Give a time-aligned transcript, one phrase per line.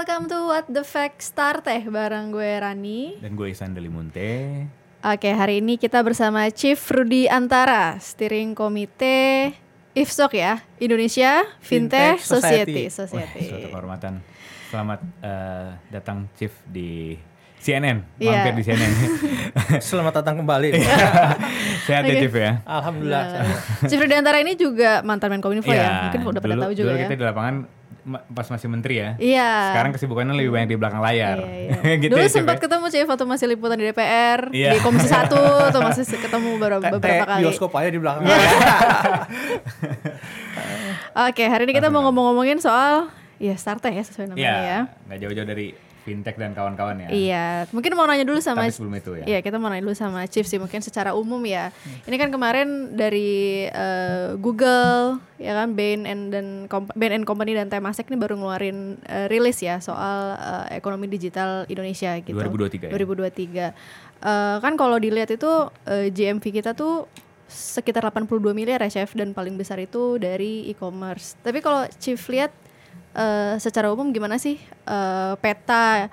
[0.00, 3.20] welcome to What the Fact Start Teh bareng gue Rani.
[3.20, 4.64] Dan gue Isan Delimunte.
[5.04, 9.52] Oke, hari ini kita bersama Chief Rudi Antara, steering komite
[9.92, 12.88] IFSOC ya, Indonesia Fintech, Fintech Society.
[12.88, 13.12] Society.
[13.12, 13.40] Society.
[13.44, 14.12] Wah, suatu kehormatan.
[14.72, 17.20] Selamat eh, datang Chief di
[17.60, 18.40] CNN, Iya.
[18.40, 18.92] mampir di CNN.
[19.84, 20.80] Selamat datang kembali.
[21.84, 22.20] Sehat ya Oke.
[22.24, 22.64] Chief ya.
[22.64, 23.24] Alhamdulillah.
[23.36, 26.96] Nah, Chief Rudi Antara ini juga mantan Menkominfo ya, mungkin udah pada tahu juga dulu
[26.96, 27.04] ya.
[27.04, 27.79] kita di lapangan
[28.28, 29.10] pas masih menteri ya.
[29.16, 29.50] Iya.
[29.70, 31.38] Sekarang kesibukannya lebih banyak di belakang layar.
[31.40, 31.94] Iya, iya.
[32.02, 32.62] gitu Dulu ya, sempat ya.
[32.64, 34.70] ketemu Chief waktu masih liputan di DPR, Iya.
[34.72, 35.28] di Komisi 1
[35.70, 37.42] tuh masih ketemu beberapa, Kayak beberapa kali.
[37.44, 38.22] bioskop aja di belakang.
[41.20, 44.78] Oke, hari ini kita mau ngomong-ngomongin soal ya startup ya sesuai namanya Iya, ya.
[45.06, 45.66] nggak jauh-jauh dari
[46.10, 47.08] fintech dan kawan-kawan ya.
[47.14, 49.24] Iya, mungkin mau nanya dulu sama Tapi sebelum itu ya.
[49.30, 51.70] Iya, kita mau nanya dulu sama Chief sih mungkin secara umum ya.
[52.02, 56.66] Ini kan kemarin dari eh, Google ya kan Bain and dan
[56.98, 61.62] Bain and Company dan Temasek ini baru ngeluarin eh, rilis ya soal eh, ekonomi digital
[61.70, 62.34] Indonesia gitu.
[62.34, 63.70] 2023 ya?
[63.70, 63.70] 2023.
[64.20, 65.50] Eh, kan kalau dilihat itu
[65.86, 67.06] eh, GMV kita tuh
[67.50, 71.38] sekitar 82 miliar ya Chef dan paling besar itu dari e-commerce.
[71.42, 72.54] Tapi kalau Chief lihat
[73.14, 76.10] eh, secara umum gimana sih eh, peta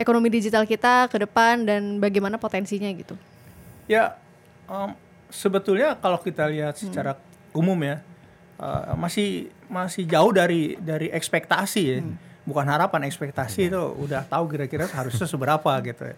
[0.00, 3.14] ekonomi digital kita ke depan dan bagaimana potensinya gitu?
[3.90, 4.14] ya
[4.70, 4.94] em,
[5.34, 7.18] sebetulnya kalau kita lihat secara
[7.50, 7.98] umum ya
[8.62, 11.98] eh, masih masih jauh dari dari ekspektasi ya.
[12.40, 16.16] Bukan harapan ekspektasi itu udah tahu kira-kira harusnya seberapa gitu ya.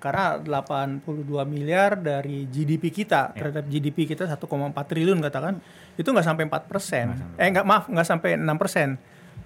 [0.00, 1.04] Karena 82
[1.44, 4.40] miliar dari GDP kita terhadap GDP kita 1,4
[4.88, 5.60] triliun katakan
[6.00, 7.06] itu nggak sampai 4 persen.
[7.36, 8.88] Eh nggak maaf nggak sampai 6 persen.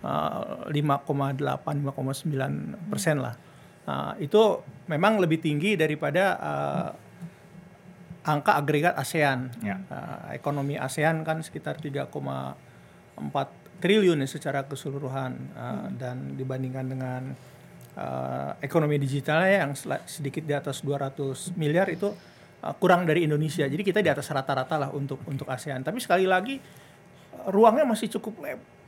[0.04, 3.34] Eh, 5,8 5,9 persen lah.
[3.84, 6.90] Nah, itu memang lebih tinggi daripada eh,
[8.24, 9.52] angka agregat ASEAN.
[9.64, 9.80] Ya.
[9.80, 12.12] Eh, ekonomi ASEAN kan sekitar 3,4
[13.80, 17.22] triliun ya secara keseluruhan Eh, dan dibandingkan dengan
[17.96, 19.72] eh, ekonomi digitalnya yang
[20.04, 22.12] sedikit di atas 200 miliar itu
[22.60, 23.64] eh, kurang dari Indonesia.
[23.64, 25.80] Jadi kita di atas rata-rata lah untuk untuk ASEAN.
[25.80, 26.60] Tapi sekali lagi
[27.48, 28.40] ruangnya masih cukup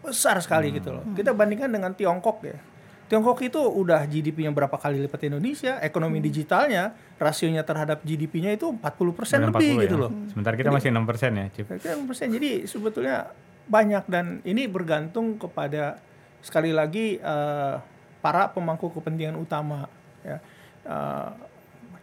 [0.03, 1.05] besar sekali gitu loh.
[1.12, 2.59] Kita bandingkan dengan Tiongkok ya.
[3.07, 8.83] Tiongkok itu udah GDP-nya berapa kali lipat Indonesia, ekonomi digitalnya rasionya terhadap GDP-nya itu 40%
[8.83, 10.03] Dengan lebih 40 gitu ya.
[10.03, 10.11] loh.
[10.34, 11.67] Sementara kita masih 6% ya, Chief.
[11.71, 12.34] Kira-kira 6%.
[12.34, 13.31] Jadi sebetulnya
[13.67, 16.03] banyak dan ini bergantung kepada
[16.43, 17.75] sekali lagi eh,
[18.19, 19.87] para pemangku kepentingan utama
[20.27, 20.43] ya.
[20.83, 21.31] Eh,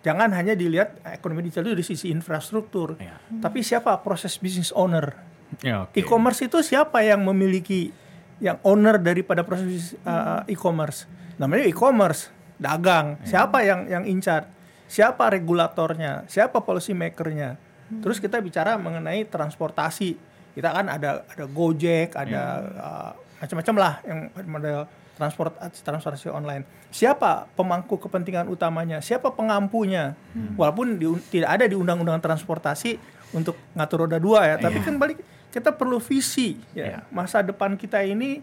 [0.04, 3.20] jangan hanya dilihat ekonomi digital itu dari sisi infrastruktur, Iya.
[3.40, 5.33] tapi siapa proses business owner?
[5.62, 5.94] Ya, oke.
[5.94, 7.94] E-commerce itu siapa yang memiliki
[8.41, 11.06] yang owner daripada proses uh, e-commerce?
[11.38, 13.22] Namanya e-commerce, dagang.
[13.24, 14.50] Siapa yang yang incar?
[14.90, 16.25] Siapa regulatornya?
[16.25, 17.58] Siapa policy makernya?
[18.02, 20.18] Terus kita bicara mengenai transportasi.
[20.53, 22.42] Kita kan ada ada Gojek, ada
[22.74, 23.12] uh,
[23.42, 26.66] macam-macam lah yang model transport transportasi online.
[26.90, 29.02] Siapa pemangku kepentingan utamanya?
[29.02, 30.13] Siapa pengampunya?
[30.58, 32.97] Walaupun di- tidak ada di undang-undang transportasi
[33.34, 35.18] untuk ngatur roda dua ya, tapi kan balik
[35.53, 37.06] kita perlu visi ya.
[37.14, 38.41] Masa depan kita ini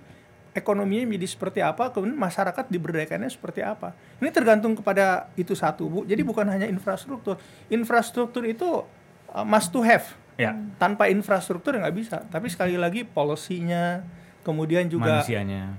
[0.55, 3.95] ekonominya menjadi seperti apa, kemudian masyarakat diberdayakannya seperti apa.
[4.23, 6.01] Ini tergantung kepada itu satu, Bu.
[6.07, 7.39] Jadi bukan hanya infrastruktur.
[7.71, 8.87] Infrastruktur itu
[9.31, 10.07] uh, must to have.
[10.35, 10.55] Ya.
[10.79, 12.23] Tanpa infrastruktur nggak bisa.
[12.31, 14.03] Tapi sekali lagi polisinya,
[14.43, 15.77] kemudian juga Manusianya.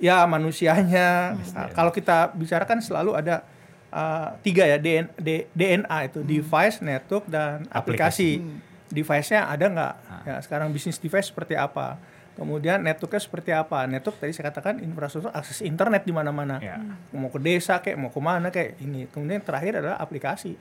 [0.00, 1.36] ya manusianya.
[1.56, 3.44] Nah, kalau kita bicarakan selalu ada
[3.92, 8.40] uh, tiga ya DN, D- DNA itu device, network dan aplikasi.
[8.90, 9.94] Device-nya ada nggak?
[10.26, 11.96] Ya sekarang bisnis device seperti apa?
[12.34, 13.84] Kemudian networknya seperti apa?
[13.84, 16.56] Network tadi saya katakan infrastruktur akses internet di mana-mana.
[16.62, 16.78] Ya.
[17.12, 19.04] Mau ke desa kayak mau ke mana kayak ini.
[19.10, 20.56] Kemudian yang terakhir adalah aplikasi.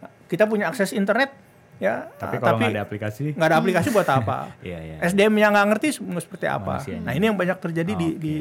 [0.00, 1.34] Nah, kita punya akses internet
[1.82, 2.08] ya.
[2.16, 4.50] Tapi uh, kalau nggak ada aplikasi, nggak ada aplikasi buat apa?
[4.68, 4.96] Iya, iya.
[5.04, 6.80] SDM yang nggak ngerti mau seperti apa.
[6.80, 7.04] Manusianya.
[7.04, 8.18] Nah ini yang banyak terjadi di, Oke.
[8.18, 8.34] di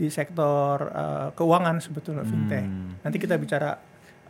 [0.00, 2.62] di sektor uh, keuangan sebetulnya fintech.
[2.62, 2.96] Hmm.
[3.02, 3.74] Nanti kita bicara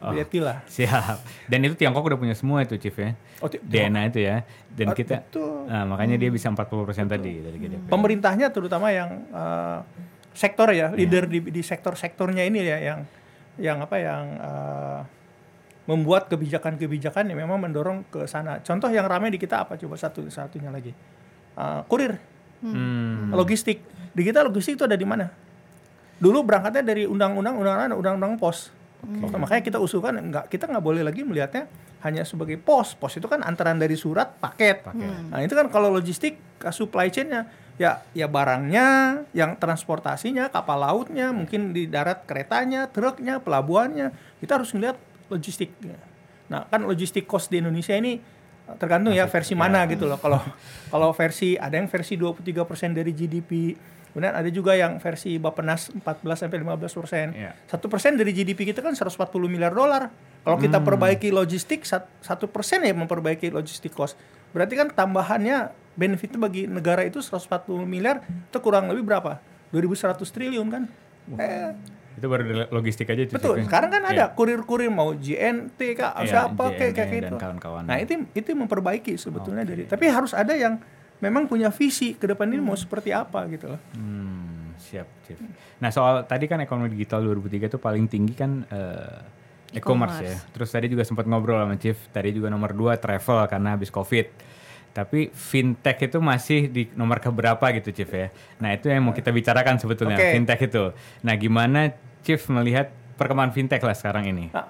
[0.00, 0.16] Oh.
[0.16, 0.64] lihat lah.
[0.64, 1.20] Siap.
[1.44, 3.12] Dan itu Tiongkok udah punya semua itu, Chief ya.
[3.44, 4.48] Oh, DNA itu ya.
[4.72, 5.68] Dan Oh, kita betul.
[5.68, 7.84] Nah, makanya dia bisa 40% tadi dari GDP.
[7.84, 9.84] Pemerintahnya terutama yang uh,
[10.32, 13.00] sektor ya, leader di, di sektor-sektornya ini ya yang
[13.60, 15.00] yang apa yang uh,
[15.84, 18.64] membuat kebijakan-kebijakan yang memang mendorong ke sana.
[18.64, 20.96] Contoh yang ramai di kita apa coba satu satunya lagi.
[21.60, 22.16] Uh, kurir,
[22.64, 23.32] Hmm.
[23.36, 23.84] logistik.
[24.16, 25.28] Di kita logistik itu ada di mana?
[26.20, 28.36] Dulu berangkatnya dari undang-undang undang-undang undang-undang
[29.00, 31.66] Waktu- Makanya kita usulkan enggak kita nggak boleh lagi melihatnya
[32.00, 32.96] hanya sebagai pos.
[32.96, 34.88] Pos itu kan antara dari surat paket.
[35.28, 37.48] Nah, itu kan kalau logistik ke supply chain-nya
[37.80, 38.88] ya ya barangnya,
[39.32, 44.12] yang transportasinya, kapal lautnya, mungkin di darat keretanya, truknya, pelabuhannya.
[44.36, 45.96] Kita harus melihat logistiknya.
[46.52, 48.20] Nah, kan logistik cost di Indonesia ini
[48.76, 50.18] tergantung ya versi mana gitu loh.
[50.20, 50.38] Kalau
[50.90, 53.74] kalau versi ada yang versi 23% dari GDP,
[54.12, 57.26] kemudian ada juga yang versi Bappenas 14 sampai 15 persen.
[57.34, 57.52] Iya.
[57.66, 59.16] Satu persen dari GDP kita kan 140
[59.50, 60.10] miliar dolar.
[60.40, 64.16] Kalau kita perbaiki logistik sat- satu persen ya memperbaiki logistik cost.
[64.50, 69.38] Berarti kan tambahannya benefitnya bagi negara itu 140 miliar itu kurang lebih berapa?
[69.70, 70.82] 2.100 triliun kan?
[71.38, 71.70] Eh,
[72.20, 73.58] Itu baru logistik aja Chief, Betul.
[73.58, 73.64] ya?
[73.64, 74.12] Sekarang kan Iya.
[74.12, 77.36] ada kurir-kurir mau JNT kah Iya, siapa kayak kayak JNE gitu.
[77.40, 77.82] kawan-kawan.
[77.88, 79.88] Nah, itu itu memperbaiki sebetulnya dari.
[79.88, 80.76] Tapi harus ada yang
[81.18, 83.80] memang punya visi ke depan ini mau seperti apa gitu loh.
[83.96, 85.40] Hmm, siap, Chief.
[85.80, 90.36] Nah, soal tadi kan ekonomi digital 2003 itu paling tinggi kan eh, e-commerce ya.
[90.36, 90.52] E-commerce.
[90.52, 94.28] Terus tadi juga sempat ngobrol sama Chief, tadi juga nomor dua travel karena habis Covid.
[94.90, 98.28] Tapi fintech itu masih di nomor keberapa gitu Chief ya.
[98.58, 100.34] Nah, itu yang mau kita bicarakan sebetulnya, Oke.
[100.34, 100.90] fintech itu.
[101.22, 104.48] Nah, gimana Chief melihat perkembangan fintech lah sekarang ini?
[104.52, 104.68] Nah,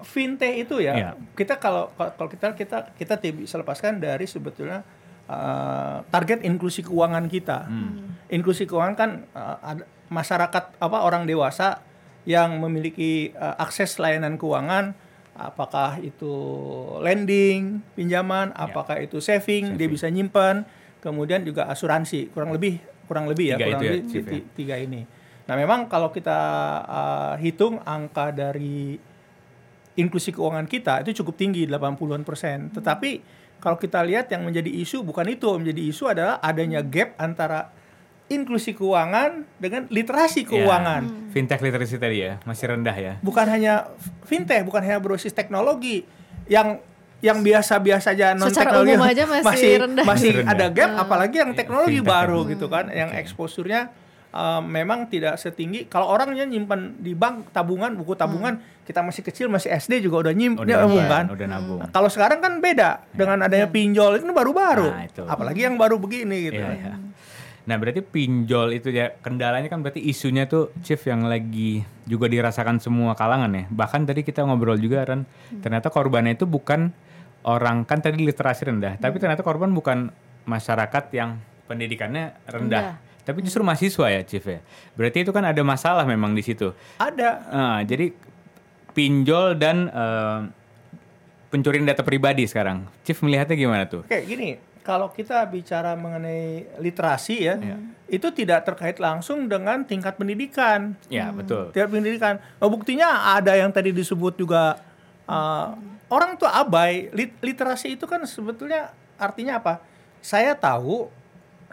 [0.00, 1.10] fintech itu ya, Iya.
[1.32, 4.84] kita kalau kalau kita kita kita bisa lepaskan dari sebetulnya
[5.28, 7.68] uh, target inklusi keuangan kita.
[8.28, 11.82] Inklusi keuangan kan uh, ada masyarakat apa orang dewasa
[12.26, 14.94] yang memiliki uh, akses layanan keuangan
[15.36, 16.32] apakah itu
[17.04, 20.64] lending, pinjaman, apakah itu saving, dia bisa nyimpan,
[21.04, 24.30] kemudian juga asuransi, kurang lebih kurang lebih ya, Tiga kurang ya, lebih ya?
[24.32, 25.04] ti- tiga ini.
[25.46, 26.38] Nah, memang kalau kita
[26.82, 28.98] uh, hitung angka dari
[29.94, 32.68] inklusi keuangan kita itu cukup tinggi 80-an persen.
[32.68, 33.10] Tetapi
[33.56, 37.72] kalau kita lihat yang menjadi isu bukan itu, yang menjadi isu adalah adanya gap antara
[38.26, 41.02] inklusi keuangan dengan literasi keuangan.
[41.06, 43.12] Ya, fintech literacy tadi ya, masih rendah ya.
[43.22, 43.86] Bukan hanya
[44.26, 46.02] fintech, bukan hanya berbasis teknologi
[46.46, 46.82] yang
[47.24, 50.04] yang biasa-biasa aja non Secara teknologi umum aja masih rendah.
[50.04, 50.52] masih Masih rendah.
[50.52, 52.50] ada gap apalagi yang Iya, teknologi fintech baru ya.
[52.52, 53.82] gitu kan yang exposure-nya
[54.32, 55.86] uh, memang tidak setinggi.
[55.86, 60.34] Kalau orangnya nyimpan di bank tabungan buku tabungan kita masih kecil masih SD juga udah
[60.34, 61.80] nyimpan Udah, iya, kan udah nabung.
[61.82, 63.06] Nah, kalau sekarang kan beda.
[63.12, 64.88] Dengan adanya pinjol itu baru-baru.
[64.90, 65.22] Nah, itu.
[65.26, 66.62] apalagi yang baru begini gitu.
[66.62, 66.94] Iya, iya.
[67.66, 72.78] Nah berarti pinjol itu ya kendalanya kan berarti isunya tuh Chief yang lagi juga dirasakan
[72.78, 73.66] semua kalangan ya.
[73.66, 75.26] Bahkan tadi kita ngobrol juga kan
[75.58, 76.94] ternyata korbannya itu bukan
[77.46, 80.10] orang kan tadi literasi rendah, tapi ternyata korban bukan
[80.46, 81.38] masyarakat yang
[81.70, 84.62] pendidikannya rendah, tapi justru mahasiswa ya Chief ya.
[84.94, 86.70] Berarti itu kan ada masalah memang di situ.
[87.02, 88.14] ada Ah, jadi
[88.94, 90.40] pinjol dan eh,
[91.50, 92.86] pencurian data pribadi sekarang.
[93.02, 94.06] Chief melihatnya gimana tuh?
[94.06, 94.56] Oke, gini,
[94.86, 97.58] kalau kita bicara mengenai literasi ya,
[98.06, 100.94] itu tidak terkait langsung dengan tingkat pendidikan.
[101.10, 101.74] Ya betul.
[101.74, 102.34] Tingkat pendidikan.
[102.38, 104.78] Nah, buktinya ada yang tadi disebut juga
[105.26, 105.74] uh,
[106.06, 107.10] orang tuh abai.
[107.10, 109.82] Lit- literasi itu kan sebetulnya artinya apa?
[110.22, 111.10] Saya tahu,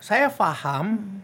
[0.01, 1.21] saya paham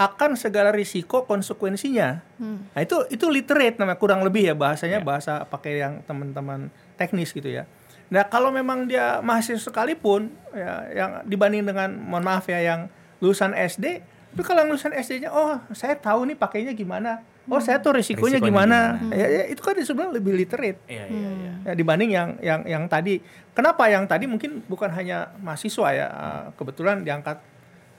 [0.00, 2.24] akan segala risiko konsekuensinya.
[2.40, 5.04] Nah, itu itu literate namanya kurang lebih ya bahasanya Ya.
[5.04, 7.68] bahasa pakai yang teman-teman teknis gitu ya.
[8.08, 12.88] Nah, kalau memang dia mahasiswa sekalipun ya yang dibanding dengan mohon maaf ya yang
[13.20, 14.00] lulusan SD,
[14.32, 17.20] itu kalau yang lulusan SD-nya oh, saya tahu nih pakainya gimana.
[17.50, 18.78] Oh, saya tahu risikonya, Risikonya gimana.
[18.96, 19.16] gimana.
[19.20, 21.52] Ya, ya, itu kan sebenarnya lebih literate Iya iya iya.
[21.66, 23.20] ya, dibanding yang yang yang tadi.
[23.52, 27.42] Kenapa yang tadi mungkin bukan hanya mahasiswa ya, uh, kebetulan diangkat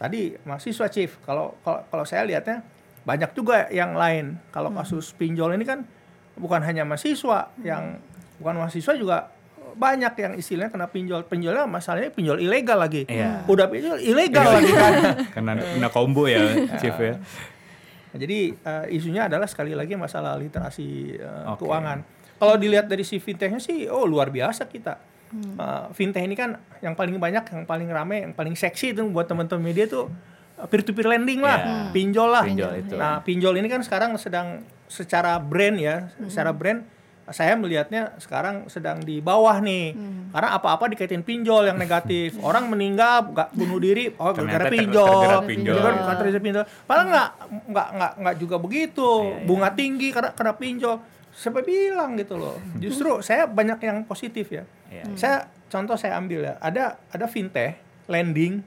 [0.01, 1.21] tadi mahasiswa chief.
[1.21, 2.65] Kalau kalau saya lihatnya
[3.05, 4.41] banyak juga yang lain.
[4.49, 5.85] Kalau kasus pinjol ini kan
[6.33, 8.01] bukan hanya mahasiswa yang
[8.41, 9.29] bukan mahasiswa juga
[9.77, 11.29] banyak yang istilahnya kena pinjol.
[11.29, 13.05] Pinjolnya masalahnya pinjol ilegal lagi.
[13.05, 13.45] Iya.
[13.45, 14.93] Udah pinjol ilegal lagi kan.
[15.37, 16.41] Karena kena combo ya
[16.81, 17.21] Chief ya.
[18.11, 21.63] Nah, jadi uh, isunya adalah sekali lagi masalah literasi uh, Oke.
[21.63, 22.03] keuangan.
[22.41, 25.10] Kalau dilihat dari si fintechnya sih, oh luar biasa kita.
[25.31, 29.25] Uh, fintech ini kan yang paling banyak, yang paling rame, yang paling seksi itu buat
[29.25, 30.11] teman-teman media tuh
[30.67, 31.75] peer to peer lending lah, Ya.
[31.89, 32.43] pinjol lah.
[32.43, 32.93] Pinjol itu.
[32.93, 36.83] Nah pinjol ini kan sekarang sedang secara brand ya, secara brand
[37.31, 39.95] saya melihatnya sekarang sedang di bawah nih,
[40.29, 42.35] karena apa-apa dikaitin pinjol yang negatif.
[42.43, 45.07] Orang meninggal, nggak bunuh diri, oh gara-gara ter- pinjol.
[45.07, 45.77] terjerat pinjol.
[45.79, 46.63] Karena pinjol.
[46.83, 47.29] Padahal nggak
[47.71, 49.09] nggak nggak nggak juga begitu.
[49.23, 49.45] Iya, iya.
[49.47, 50.95] Bunga tinggi karena kena pinjol.
[51.31, 52.59] Siapa bilang gitu loh.
[52.83, 54.67] Justru saya banyak yang positif ya.
[54.91, 55.03] Iya.
[55.15, 55.37] Saya
[55.71, 56.53] contoh saya ambil ya.
[56.59, 57.79] Ada ada fintech
[58.11, 58.61] lending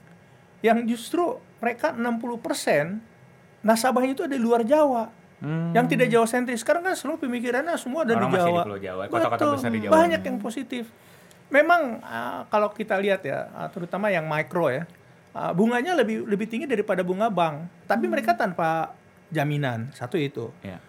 [0.64, 5.12] yang justru mereka 60% nasabahnya itu ada di luar Jawa.
[5.44, 5.76] Hmm.
[5.76, 6.64] Yang tidak Jawa sentris.
[6.64, 8.62] Sekarang kan seluruh pemikirannya semua ada Orang di masih di Jawa.
[8.80, 9.52] Jawa, kota-kota Betul.
[9.60, 9.92] besar di Jawa.
[9.92, 10.84] Banyak yang positif.
[11.52, 14.88] Memang ah, kalau kita lihat ya, ah, terutama yang mikro ya,
[15.36, 17.84] ah, bunganya lebih lebih tinggi daripada bunga bank.
[17.84, 18.96] Tapi mereka tanpa
[19.28, 19.92] jaminan.
[19.92, 20.48] Satu itu.
[20.64, 20.80] Iya.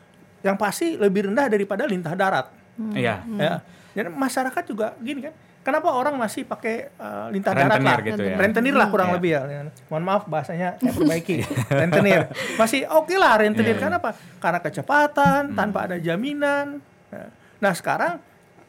[0.46, 2.48] Yang pasti lebih rendah daripada lintah darat.
[2.96, 3.28] Iya.
[3.36, 3.60] Ya.
[3.96, 5.34] Dan masyarakat juga gini kan.
[5.66, 7.98] Kenapa orang masih pakai uh, lintah darat Rentenir lah?
[8.06, 8.36] gitu ya.
[8.38, 9.16] Rentenir lah kurang Iya.
[9.18, 9.42] lebih ya.
[9.88, 11.36] Mohon maaf bahasanya saya perbaiki.
[11.72, 12.22] rentenir.
[12.54, 13.74] Masih oke lah rentenir.
[13.74, 13.82] Iya.
[13.82, 14.12] Karena apa?
[14.38, 16.84] Karena kecepatan, tanpa ada jaminan.
[17.10, 18.20] Nah, Nah sekarang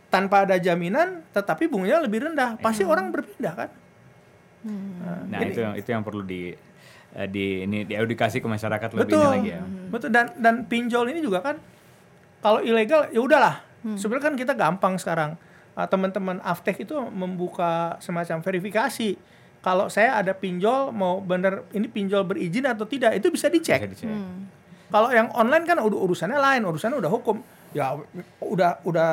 [0.06, 3.70] tanpa ada jaminan tetapi bunganya lebih rendah, pasti orang berpindah kan?
[5.26, 6.54] Nah, itu yang itu yang perlu di
[7.12, 9.26] eh, di ini diedukasi ke masyarakat lebih Betul.
[9.28, 9.62] lagi ya.
[9.90, 11.56] Betul dan dan pinjol ini juga kan
[12.40, 13.65] kalau ilegal ya udahlah.
[13.94, 15.38] Sebenarnya kan kita gampang sekarang.
[15.72, 19.14] Ah, teman-teman Aftek itu membuka semacam verifikasi.
[19.60, 23.78] Kalau saya ada pinjol mau bener ini pinjol berizin atau tidak itu bisa dicek.
[23.84, 24.10] Bisa dicek.
[24.86, 27.36] Kalau yang online kan udah urusannya lain, urusannya udah hukum.
[27.70, 27.92] Ya
[28.38, 29.08] udah udah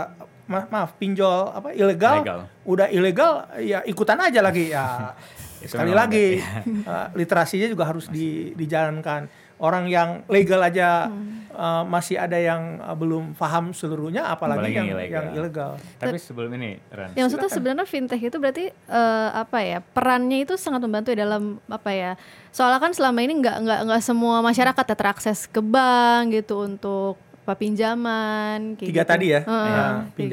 [0.45, 2.39] maaf, maaf pinjol apa ilegal, Ilegal.
[2.63, 5.11] udah ilegal ya ikutan aja lagi ya.
[5.63, 9.27] Sekali lagi eh, literasinya juga harus di- dijalankan.
[9.63, 11.07] Orang yang legal aja
[11.55, 15.23] eh, masih ada yang eh, belum paham seluruhnya, apalagi, Apalagi yang, yang ilegal.
[15.23, 15.71] yang ilegal.
[15.95, 17.15] Tapi sebelum ini, Ran.
[17.15, 21.63] Ya maksudnya sebenarnya fintech itu berarti eh, apa ya perannya itu sangat membantu ya dalam
[21.71, 22.11] apa ya
[22.51, 27.15] soalnya kan selama ini nggak nggak nggak semua masyarakat ya terakses ke bank gitu untuk
[27.43, 29.11] apa pinjaman kayak Tiga gitu.
[29.11, 29.83] tadi ya, Heeh, ya,
[30.15, 30.31] kayak gitu.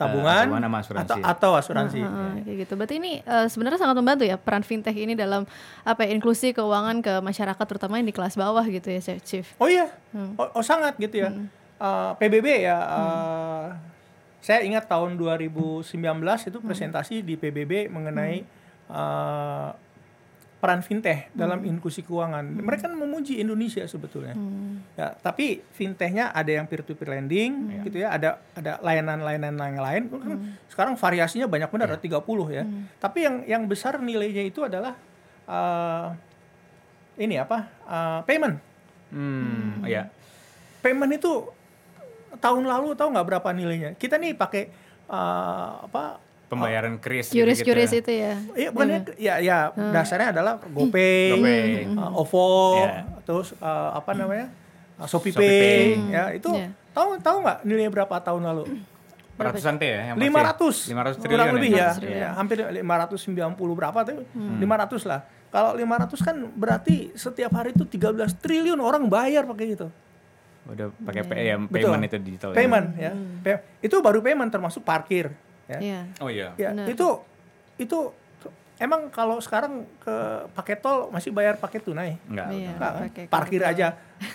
[0.00, 1.10] Tabungan, tabungan sama asuransi.
[1.12, 2.00] atau atau asuransi.
[2.00, 2.72] Heeh, kayak gitu.
[2.74, 5.44] Berarti ini eh, sebenarnya sangat membantu ya peran fintech ini dalam
[5.82, 9.44] apa ya, inklusi keuangan ke masyarakat terutama yang di kelas bawah gitu ya Chief.
[9.56, 10.34] Oh iya, Hmm.
[10.34, 11.28] oh, oh sangat gitu ya.
[11.76, 13.66] Eh, PBB ya, eh,
[14.40, 15.84] saya ingat tahun 2019
[16.42, 16.66] itu Hmm.
[16.66, 18.42] presentasi di PBB mengenai
[18.88, 19.68] eh,
[20.60, 22.44] peran fintech dalam inklusi keuangan.
[22.44, 24.36] Mereka kan memuji Indonesia sebetulnya.
[24.36, 24.84] Hmm.
[24.92, 29.80] Ya, tapi fintechnya ada yang peer to peer lending gitu ya, ada ada layanan-layanan yang
[29.80, 30.02] lain.
[30.12, 30.36] Kan
[30.68, 32.20] Sekarang variasinya banyak benar, ada 30
[32.52, 32.68] ya.
[33.00, 34.92] Tapi yang yang besar nilainya itu adalah
[35.48, 36.06] eh,
[37.24, 37.58] ini apa?
[37.88, 38.56] eh, payment.
[39.16, 40.12] Hmm, ya.
[40.84, 41.48] Payment itu
[42.36, 43.96] tahun lalu tahu nggak berapa nilainya?
[43.96, 44.68] Kita nih pakai
[45.08, 46.20] eh, apa?
[46.50, 47.96] Pembayaran kris gitu-gitu juris ya.
[47.96, 48.32] itu ya.
[48.52, 51.62] Iya bukannya ya ya dasarnya adalah GoPay, GoPay.
[51.86, 53.06] eh, OVO, Iya.
[53.22, 54.50] terus eh, apa namanya?
[54.96, 55.86] eh, Shopee, Shopee Pay, Pay.
[56.10, 56.68] ya itu Iya.
[56.90, 58.64] tahu tahu nggak nilainya berapa tahun lalu?
[59.38, 60.00] Ratusan T ya?
[60.04, 60.28] yang pasti.
[60.28, 62.18] 500 500 triliun kurang lebih ya, 500 triliun.
[62.18, 68.10] ya hampir 590 berapa tuh 500 lah kalau 500 kan berarti setiap hari itu 13
[68.36, 69.88] triliun orang bayar pakai gitu
[70.62, 71.72] Udah pakai pay, ya, Betul.
[71.88, 72.48] payment itu digital.
[72.48, 72.54] ya.
[72.54, 75.32] payment ya Pay- itu baru payment termasuk parkir
[75.70, 76.00] ya, Iya.
[76.18, 76.48] Oh iya.
[76.56, 76.86] ya Benar.
[76.88, 77.08] itu
[77.76, 77.98] itu
[78.76, 80.14] emang kalau sekarang ke
[80.50, 82.48] pakai tol masih bayar pakai tunai Enggak.
[82.50, 82.70] Iya.
[82.72, 83.02] Enggak kan?
[83.06, 83.72] pakai parkir kartu.
[83.76, 83.86] aja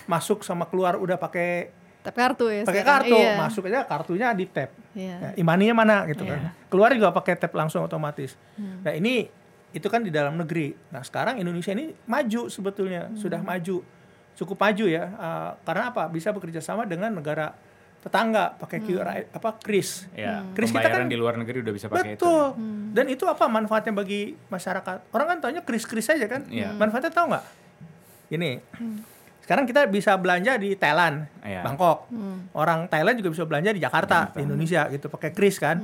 [0.06, 2.62] masuk sama keluar udah pakai Tapi kartu ya.
[2.62, 3.34] pakai kartu Iya.
[3.36, 5.14] masuk aja kartunya di tap Iya.
[5.20, 6.32] Ya, imaninya mana gitu Iya.
[6.32, 6.40] kan.
[6.66, 8.38] Keluar juga pakai tap langsung otomatis.
[8.56, 9.26] Nah, ini
[9.70, 10.72] itu kan di dalam negeri.
[10.88, 13.84] Nah, sekarang Indonesia ini maju sebetulnya, sudah maju.
[14.32, 15.04] Cukup maju ya.
[15.10, 16.08] Uh, karena apa?
[16.08, 17.52] Bisa bekerja sama dengan negara
[18.06, 20.14] tetangga pakai QR apa KRIS.
[20.14, 22.22] Ya, Kris kita kan- di luar negeri udah bisa pakai itu.
[22.22, 22.54] Betul.
[22.94, 25.10] Dan itu apa manfaatnya bagi masyarakat?
[25.10, 26.46] Orang kan taunya kris-kris aja kan.
[26.46, 26.70] Iya.
[26.72, 27.44] Manfaatnya tahu nggak?
[28.30, 28.50] Ini.
[29.42, 31.62] Sekarang kita bisa belanja di Thailand, Iya.
[31.62, 32.06] Bangkok.
[32.52, 35.82] Orang Thailand juga bisa belanja di Jakarta, di Indonesia gitu pakai kris kan.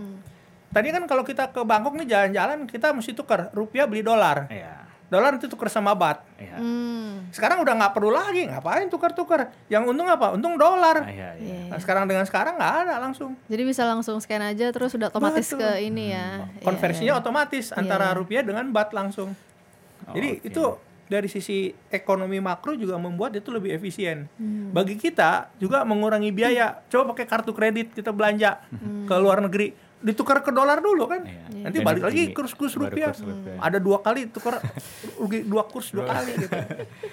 [0.71, 4.47] Tadi kan kalau kita ke Bangkok nih jalan-jalan kita mesti tukar rupiah beli dolar.
[4.47, 4.91] Iya.
[5.12, 6.25] Dolar itu tukar sama bat.
[6.40, 6.57] Iya.
[6.57, 7.28] Hmm.
[7.28, 9.52] Sekarang udah nggak perlu lagi ngapain tukar-tukar.
[9.69, 10.33] Yang untung apa?
[10.33, 11.04] Untung dolar.
[11.04, 11.69] Iya, iya.
[11.69, 11.69] Iya.
[11.69, 13.37] Nah, sekarang dengan sekarang nggak ada langsung.
[13.45, 15.69] Jadi bisa langsung scan aja terus udah otomatis Betul.
[15.69, 16.49] ke ini ya.
[16.49, 17.21] Iya, konversinya iya.
[17.21, 19.37] otomatis antara rupiah dengan bat langsung.
[20.09, 20.49] Oh, Jadi oke.
[20.49, 20.64] itu
[21.12, 24.33] dari sisi ekonomi makro juga membuat itu lebih efisien.
[24.40, 24.73] Hmm.
[24.73, 26.81] Bagi kita juga mengurangi biaya.
[26.88, 29.04] Coba pakai kartu kredit kita belanja Hmm.
[29.04, 31.23] ke luar negeri, ditukar ke dolar dulu kan.
[31.23, 31.71] Iya.
[31.71, 33.14] Nanti Dan balik lagi kurs-kurs rupiah.
[33.14, 33.56] kurs rupiah.
[33.56, 34.59] Ada dua kali tukar
[35.16, 36.52] rugi dua kurs dua kali gitu.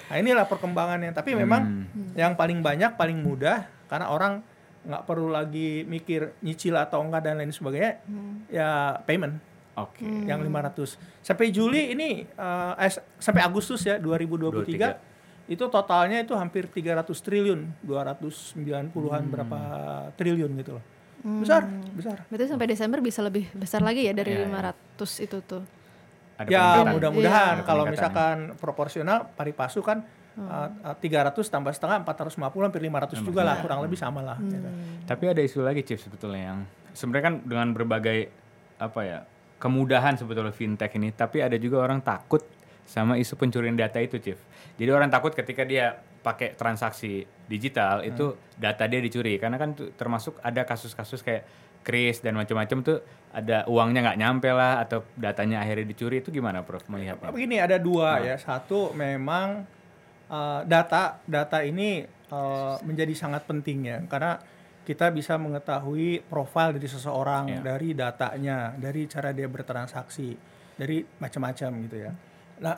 [0.10, 1.13] Nah, inilah perkembangannya.
[1.13, 2.17] Tapi memang Hmm.
[2.17, 4.41] yang paling banyak paling mudah karena orang
[4.79, 8.01] nggak perlu lagi mikir nyicil atau enggak dan lain sebagainya.
[8.03, 8.43] Hmm.
[8.50, 9.38] Ya payment
[9.77, 10.01] Oke.
[10.25, 10.98] yang 500.
[11.22, 14.98] Sampai Juli ini eh, eh, sampai Agustus ya 2023
[15.46, 19.60] itu totalnya itu hampir 300 triliun, 290-an berapa
[20.13, 20.84] triliun gitu loh.
[21.21, 22.17] Besar, besar.
[22.27, 24.73] Berarti sampai Desember bisa lebih besar lagi ya dari Iya, iya.
[24.95, 25.63] 500 itu tuh.
[26.35, 27.65] Ada Ya mudah-mudahan Iya.
[27.67, 30.07] kalau misalkan proporsional pari pasu kan
[30.39, 34.39] eh, eh, 300 tambah setengah 450 hampir 500 juga lah kurang lebih sama lah.
[34.39, 34.69] gitu.
[35.03, 36.59] Tapi ada isu lagi Chief sebetulnya yang
[36.91, 38.31] sebenarnya kan dengan berbagai
[38.77, 39.19] apa ya
[39.59, 42.39] kemudahan sebetulnya fintech ini, tapi ada juga orang takut
[42.88, 44.39] sama isu pencurian data itu Chief.
[44.79, 49.89] Jadi orang takut ketika dia pakai transaksi digital itu data dia dicuri karena kan tuh
[49.98, 51.44] termasuk ada kasus-kasus kayak
[51.82, 52.98] kris dan macam-macam tuh
[53.34, 57.34] ada uangnya nggak nyampe lah atau datanya akhirnya dicuri itu gimana Prof melihatnya?
[57.34, 58.36] Begini ada dua ya.
[58.38, 59.65] Satu memang
[60.29, 64.38] uh, data data ini uh, menjadi sangat penting ya karena
[64.86, 67.62] kita bisa mengetahui profil dari seseorang Ya.
[67.62, 70.34] dari datanya, dari cara dia bertransaksi,
[70.74, 72.12] dari macam-macam gitu ya.
[72.62, 72.75] Nah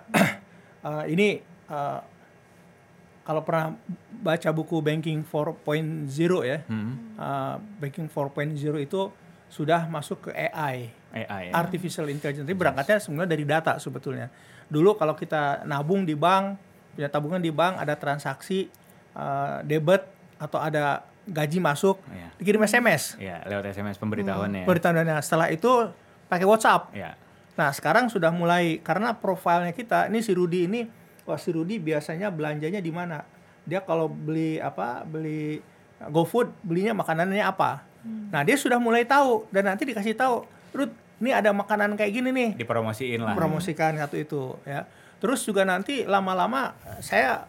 [0.83, 1.39] uh, ini
[1.71, 1.99] uh,
[3.21, 3.77] kalau pernah
[4.11, 6.09] baca buku Banking 4.0
[6.41, 7.15] ya, Hmm.
[7.15, 9.09] uh, Banking 4.0 itu
[9.47, 10.89] sudah masuk ke AI.
[11.11, 11.53] AI ya.
[11.53, 12.47] artificial intelligence.
[12.47, 14.31] Jadi berangkatnya sebenarnya dari data sebetulnya.
[14.65, 16.55] Dulu kalau kita nabung di bank,
[16.91, 18.71] punya tabungan di bank, ada transaksi
[19.11, 20.07] uh, debit
[20.39, 22.27] atau ada gaji masuk, Iya.
[22.33, 23.19] dikirim SMS.
[23.19, 24.63] Ya, lewat SMS pemberitahuannya.
[24.63, 25.19] Pemberitahuannya.
[25.19, 25.91] Setelah itu
[26.25, 26.95] pakai WhatsApp.
[26.95, 27.19] Ya.
[27.53, 30.87] Nah sekarang sudah mulai karena profilnya kita, ini si Rudi ini,
[31.25, 33.21] wah si Rudi biasanya belanjanya di mana?
[33.63, 35.61] Dia kalau beli apa, beli
[36.01, 37.85] GoFood, belinya makanannya apa?
[38.33, 40.41] Nah dia sudah mulai tahu dan nanti dikasih tahu,
[40.73, 40.89] Rud,
[41.21, 43.37] ini ada makanan kayak gini nih, Dipromosiin lah.
[43.37, 44.89] promosikan satu itu ya.
[45.21, 47.45] Terus juga nanti lama-lama saya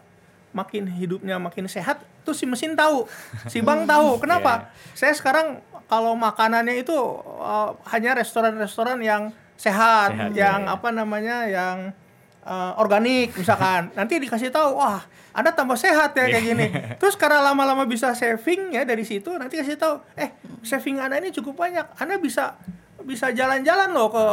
[0.53, 3.09] makin hidupnya makin sehat, tuh si mesin tahu,
[3.49, 4.21] si bank tahu.
[4.21, 4.69] Kenapa?
[4.93, 5.57] Saya sekarang
[5.89, 10.77] kalau makanannya itu uh, hanya restoran-restoran yang sehat, Sehat, yang ya.
[10.77, 11.97] apa namanya, yang
[12.43, 13.89] uh, organik misalkan.
[13.97, 15.01] nanti dikasih tahu, wah
[15.33, 16.67] anda tambah sehat ya kayak gini.
[17.01, 21.33] Terus karena lama-lama bisa saving ya dari situ, nanti kasih tahu, eh saving anda ini
[21.33, 22.59] cukup banyak, anda bisa
[23.03, 24.25] bisa jalan-jalan loh ke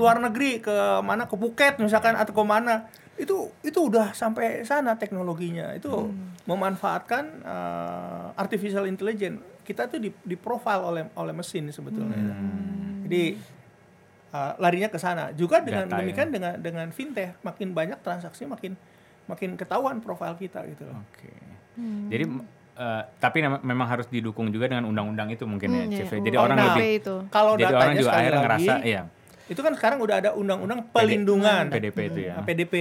[0.00, 0.72] luar negeri ke
[1.04, 2.88] mana ke Phuket misalkan atau ke mana.
[3.14, 5.70] Itu itu udah sampai sana teknologinya.
[5.76, 6.10] Itu
[6.48, 9.42] memanfaatkan uh, artificial intelligence.
[9.64, 12.20] Kita tuh di, di profile oleh oleh mesin sebetulnya.
[13.04, 13.36] Jadi
[14.34, 16.32] uh, larinya ke sana juga dengan Data, demikian ya.
[16.34, 18.74] dengan dengan fintech makin banyak transaksi makin
[19.24, 21.32] makin ketahuan profil kita gitu loh Oke.
[22.06, 22.24] Jadi
[22.74, 25.96] eh, tapi memang harus didukung juga dengan undang-undang itu mungkin Hmm, ya, iya.
[25.96, 26.10] Chief.
[26.12, 26.18] ya.
[26.22, 27.14] Jadi Oh, orang nah, lebih itu.
[27.28, 29.02] kalau jadi datanya orang juga akhirnya lagi, ngerasa iya.
[29.44, 32.34] itu kan sekarang udah ada undang-undang pelindungan PDP itu ya.
[32.36, 32.74] Nah, PDP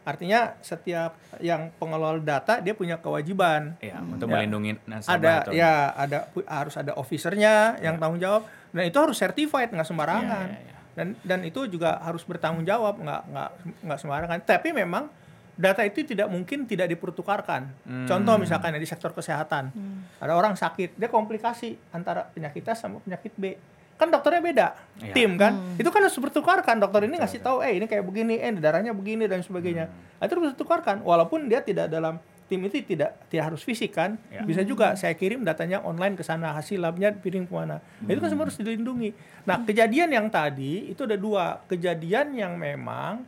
[0.00, 4.32] artinya setiap yang pengelola data dia punya kewajiban Iya, untuk Ya.
[4.32, 8.42] melindungi nasabah ada atau ya ada harus ada officernya yang tanggung jawab
[8.72, 10.79] dan itu harus certified nggak sembarangan Iya, iya, iya.
[11.00, 13.50] Dan dan itu juga harus bertanggung jawab nggak nggak
[13.88, 14.38] nggak sembarangan.
[14.44, 15.08] Tapi memang
[15.56, 17.72] data itu tidak mungkin tidak dipertukarkan.
[17.88, 18.04] Hmm.
[18.04, 19.72] contoh misalkan ya di sektor kesehatan.
[20.20, 23.56] Ada orang sakit dia komplikasi antara penyakit A sama penyakit B.
[23.96, 24.66] Kan dokternya beda
[25.00, 25.12] Iya.
[25.16, 25.76] tim kan?
[25.80, 29.24] Itu kan harus bertukarkan dokter ini ngasih tahu eh ini kayak begini eh darahnya begini
[29.24, 29.88] dan sebagainya.
[29.88, 30.24] Hmm.
[30.28, 34.42] Itu harus bertukarkan walaupun dia tidak dalam tim itu tidak tidak harus fisik kan Ya.
[34.42, 38.18] bisa juga saya kirim datanya online ke sana hasil labnya piring ke mana Nah, itu
[38.18, 43.22] kan semua harus dilindungi nah kejadian yang tadi itu ada dua kejadian yang memang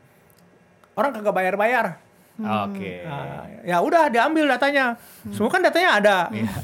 [0.92, 2.02] orang kagak bayar-bayar
[2.34, 3.04] Oke.
[3.04, 4.96] Nah, ya udah diambil datanya.
[5.28, 6.16] Semua kan datanya ada.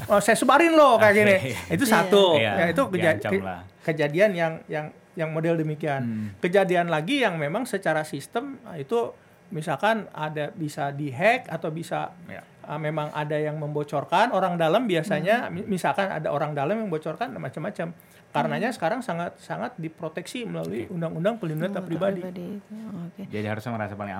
[0.07, 1.35] Oh, saya sebarin loh kayak gini.
[1.69, 2.35] Itu satu.
[2.35, 3.43] Iya, Ya itu keja- diancam ke-
[3.85, 6.01] kejadian yang yang yang model demikian.
[6.01, 6.27] Hmm.
[6.41, 9.13] Kejadian lagi yang memang secara sistem itu
[9.49, 12.41] misalkan ada bisa dihack atau bisa Ya.
[12.63, 17.33] uh, memang ada yang membocorkan orang dalam biasanya mi- misalkan ada orang dalam yang membocorkan
[17.33, 17.91] macam-macam.
[18.29, 22.21] Karenanya sekarang sangat sangat diproteksi melalui undang-undang pelindungan data pribadi.
[22.21, 22.61] itu.
[23.09, 23.25] Oke.
[23.25, 24.13] Jadi harusnya ngerasa paling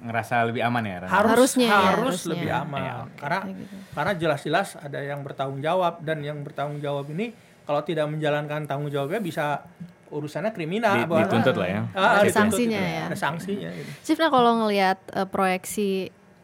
[0.00, 0.96] ngerasa lebih aman ya.
[1.02, 2.30] Harus Harusnya ya, harus harusnya.
[2.30, 3.74] lebih aman Iya, karena Kayak gitu.
[3.90, 7.34] karena jelas-jelas ada yang bertanggung jawab dan yang bertanggung jawab ini
[7.66, 9.66] kalau tidak menjalankan tanggung jawabnya bisa
[10.08, 11.80] urusannya kriminal Di- dituntut lah ya.
[11.92, 12.96] Ah, Ada sanksinya gitu.
[12.96, 13.04] ya.
[13.06, 13.90] ada sanksinya gitu.
[14.02, 15.90] Chief, nah kalau ngelihat eh, proyeksi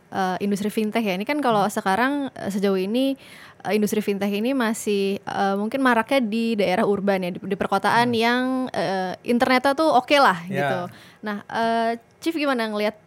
[0.08, 3.14] eh, industri fintech ya, ini kan kalau sekarang eh, sejauh ini
[3.62, 8.66] industri fintech ini masih eh, mungkin maraknya di daerah urban ya, di, di perkotaan yang
[8.70, 10.56] eh, internetnya tuh oke lah Ya.
[10.58, 10.78] gitu.
[11.22, 12.98] Nah, eh, Chief gimana ngelihat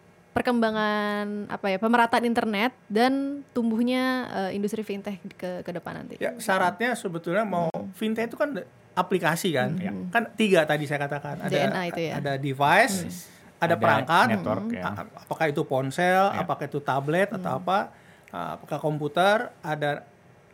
[0.45, 6.19] perkembangan apa ya pemerataan internet dan tumbuhnya eh, industri fintech ke ke depan nanti?
[6.19, 8.51] ya syaratnya sebetulnya mau fintech itu kan
[8.95, 9.75] aplikasi kan?
[9.77, 9.91] Ya.
[10.09, 11.43] kan tiga tadi saya katakan.
[11.43, 12.13] Ada JNA itu ya.
[12.17, 12.95] ada device
[13.55, 14.83] ada, Ada perangkat network, ya.
[14.83, 17.91] a- apakah itu ponsel apakah itu tablet atau apa
[18.31, 20.03] uh, apakah komputer ada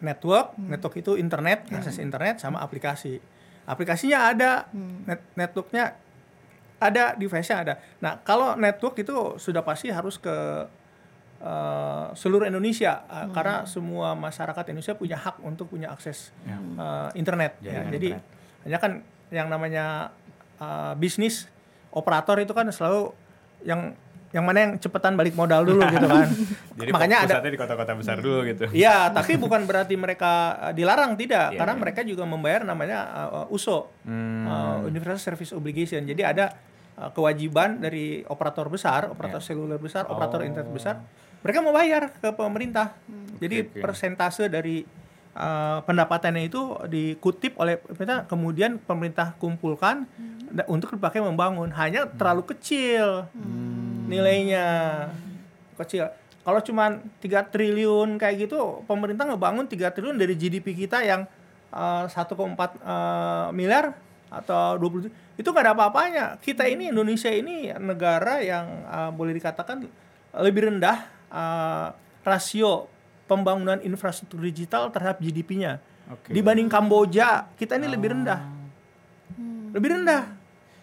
[0.02, 3.22] network network itu internet akses internet sama aplikasi.
[3.70, 4.66] Aplikasinya ada
[5.06, 5.94] net networknya
[6.82, 7.74] ada device-nya ada.
[8.02, 10.66] Nah kalau network itu sudah pasti harus ke
[11.42, 16.58] uh, seluruh Indonesia uh, karena semua masyarakat Indonesia punya hak untuk punya akses Ya.
[16.58, 17.76] uh, internet ya.
[17.76, 18.64] Jaringan jadi internet.
[18.64, 18.92] hanya kan
[19.30, 19.86] yang namanya
[20.58, 21.48] uh, bisnis
[21.90, 23.12] operator itu kan selalu
[23.62, 23.94] yang
[24.32, 26.24] yang mana yang cepetan balik modal dulu gitu kan
[26.80, 28.64] Jadi makanya ada pusatnya di kota-kota besar dulu gitu.
[28.72, 30.32] Iya, tapi bukan berarti mereka
[30.72, 31.82] dilarang tidak, Iya, karena iya.
[31.84, 34.48] mereka juga membayar namanya uh, USO, Hmm.
[34.48, 36.08] uh, Universal Service Obligation.
[36.08, 36.56] Jadi ada
[36.96, 40.48] uh, kewajiban dari operator besar, operator seluler besar, operator Oh.
[40.48, 40.96] internet besar,
[41.42, 42.94] mereka mau bayar ke pemerintah.
[43.42, 43.82] Jadi Oke, oke.
[43.82, 44.86] persentase dari
[45.34, 50.06] uh, pendapatannya itu dikutip oleh pemerintah, kemudian pemerintah kumpulkan
[50.54, 51.74] da- untuk dipakai membangun.
[51.74, 53.26] Hanya terlalu kecil
[54.06, 54.66] nilainya
[55.80, 56.12] kecil.
[56.42, 61.26] Kalau cuma 3 triliun kayak gitu, pemerintah ngebangun 3 triliun dari GDP kita yang
[61.74, 63.94] eh, 1,4 eh, miliar
[64.32, 66.26] atau 20 itu nggak ada apa-apanya.
[66.42, 69.86] Kita ini Indonesia ini negara yang eh, boleh dikatakan
[70.42, 71.88] lebih rendah eh,
[72.22, 72.92] rasio
[73.26, 75.80] pembangunan infrastruktur digital terhadap GDP-nya.
[76.12, 76.36] Oke.
[76.36, 78.42] Dibanding Kamboja, kita ini lebih rendah.
[79.72, 80.28] lebih rendah.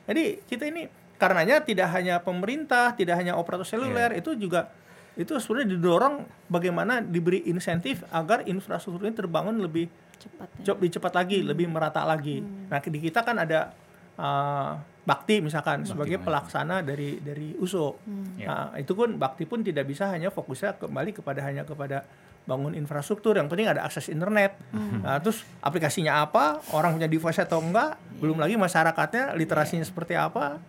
[0.09, 0.89] Jadi kita ini
[1.21, 4.73] karenanya tidak hanya pemerintah, tidak hanya operator seluler itu juga
[5.19, 6.15] itu sebenarnya didorong
[6.47, 10.73] bagaimana diberi insentif agar infrastruktur ini terbangun lebih cepat ya.
[10.79, 12.39] lebih cepat lagi, lebih merata lagi.
[12.41, 13.75] Nah, di kita kan ada
[14.19, 17.97] uh, Bakti misalkan sebagai pelaksana dari dari USO.
[18.37, 22.05] Nah, itu pun Bakti pun tidak bisa hanya fokusnya kembali kepada hanya kepada
[22.45, 23.33] bangun infrastruktur.
[23.33, 24.61] Yang penting ada akses internet.
[25.01, 30.61] Nah, terus aplikasinya apa, orang punya device atau enggak, belum lagi masyarakatnya literasinya seperti apa.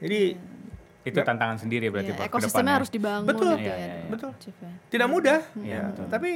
[0.00, 0.32] Jadi
[1.04, 2.74] Itu tantangan sendiri berarti Iya, Pak, ekosistemnya depannya.
[2.80, 3.52] harus dibangun Betul.
[3.52, 3.76] gitu Iya, ya.
[3.76, 4.08] iya, iya.
[4.08, 4.30] betul.
[4.40, 4.70] Chief ya.
[4.88, 5.80] tidak mudah Iya, ya.
[5.84, 6.06] betul.
[6.08, 6.30] tapi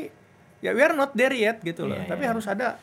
[0.60, 2.36] ya we are not there yet gitu loh Iya, tapi iya.
[2.36, 2.76] harus ada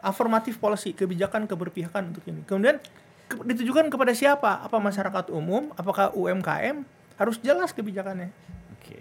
[0.00, 2.90] affirmative policy kebijakan keberpihakan untuk ini kemudian ke-
[3.30, 6.82] ditujukan kepada siapa apa masyarakat umum apakah UMKM
[7.14, 8.32] harus jelas kebijakannya
[8.74, 8.96] Oke.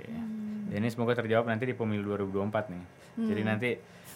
[0.69, 2.83] Dan ini semoga terjawab nanti di pemilu 2024 nih.
[3.17, 3.69] Jadi nanti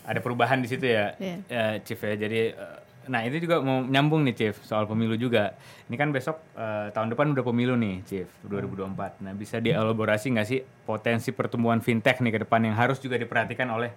[0.04, 1.36] ada perubahan di situ ya, Iya.
[1.44, 2.14] eh, Chief ya.
[2.14, 5.58] Jadi eh, nah ini juga mau nyambung nih Chief soal pemilu juga.
[5.90, 9.26] Ini kan besok eh, tahun depan udah pemilu nih Chief 2024.
[9.26, 13.66] Nah bisa dielaborasi nggak sih potensi pertumbuhan fintech nih ke depan yang harus juga diperhatikan
[13.68, 13.90] oleh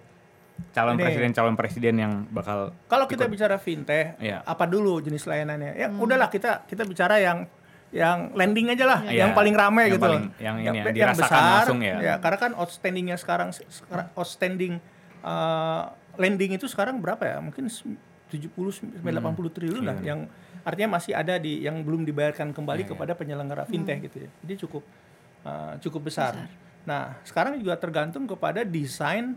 [0.71, 1.03] calon Ini.
[1.03, 4.41] presiden calon presiden yang bakal kalau kita bicara fintech Iya.
[4.41, 5.73] apa dulu jenis layanannya?
[5.73, 7.49] Ya udahlah kita kita bicara yang
[7.87, 9.25] yang landing aja lah Iya.
[9.25, 10.05] yang paling ramai Yang gitu.
[10.05, 12.19] loh paling- yang ini ya, dirasakan langsung ya.
[12.19, 13.49] karena kan outstandingnya sekarang
[14.13, 14.77] outstanding
[15.23, 17.37] uh, lending itu sekarang berapa ya?
[17.39, 19.97] Mungkin se- 70 sampai 80 triliun lah.
[20.03, 20.27] Yang
[20.67, 24.29] artinya masih ada di yang belum dibayarkan kembali kepada penyelenggara fintech gitu ya.
[24.43, 24.83] Jadi cukup
[25.47, 26.35] uh, cukup besar.
[26.87, 29.35] nah sekarang juga tergantung kepada desain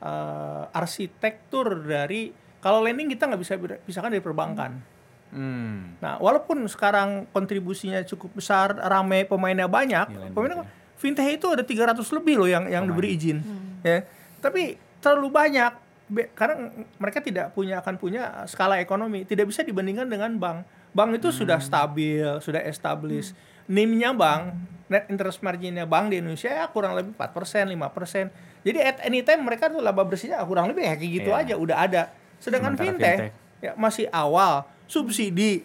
[0.00, 3.54] uh, arsitektur dari kalau lending kita nggak bisa
[3.86, 5.94] pisahkan dari perbankan Hmm.
[6.02, 10.66] Nah, walaupun sekarang kontribusinya cukup besar, rame pemainnya banyak, Iya, pemainnya
[10.98, 13.38] fintech itu ada 300 lebih loh yang yang diberi izin.
[13.86, 14.04] Ya.
[14.42, 15.72] Tapi terlalu banyak
[16.10, 20.66] Be- karena mereka tidak punya akan punya skala ekonomi, tidak bisa dibandingkan dengan bank.
[20.90, 23.38] Bank itu sudah stabil, sudah established.
[23.70, 24.42] NIM-nya bank,
[24.86, 28.34] net interest margin-nya bank di Indonesia ya kurang lebih 4%, 5%.
[28.60, 31.40] Jadi at any time mereka tuh laba bersihnya kurang lebih ya kayak gitu Iya.
[31.40, 32.02] aja udah ada.
[32.36, 33.32] Sedangkan fintech, fintech.
[33.60, 35.62] ya masih awal subsidi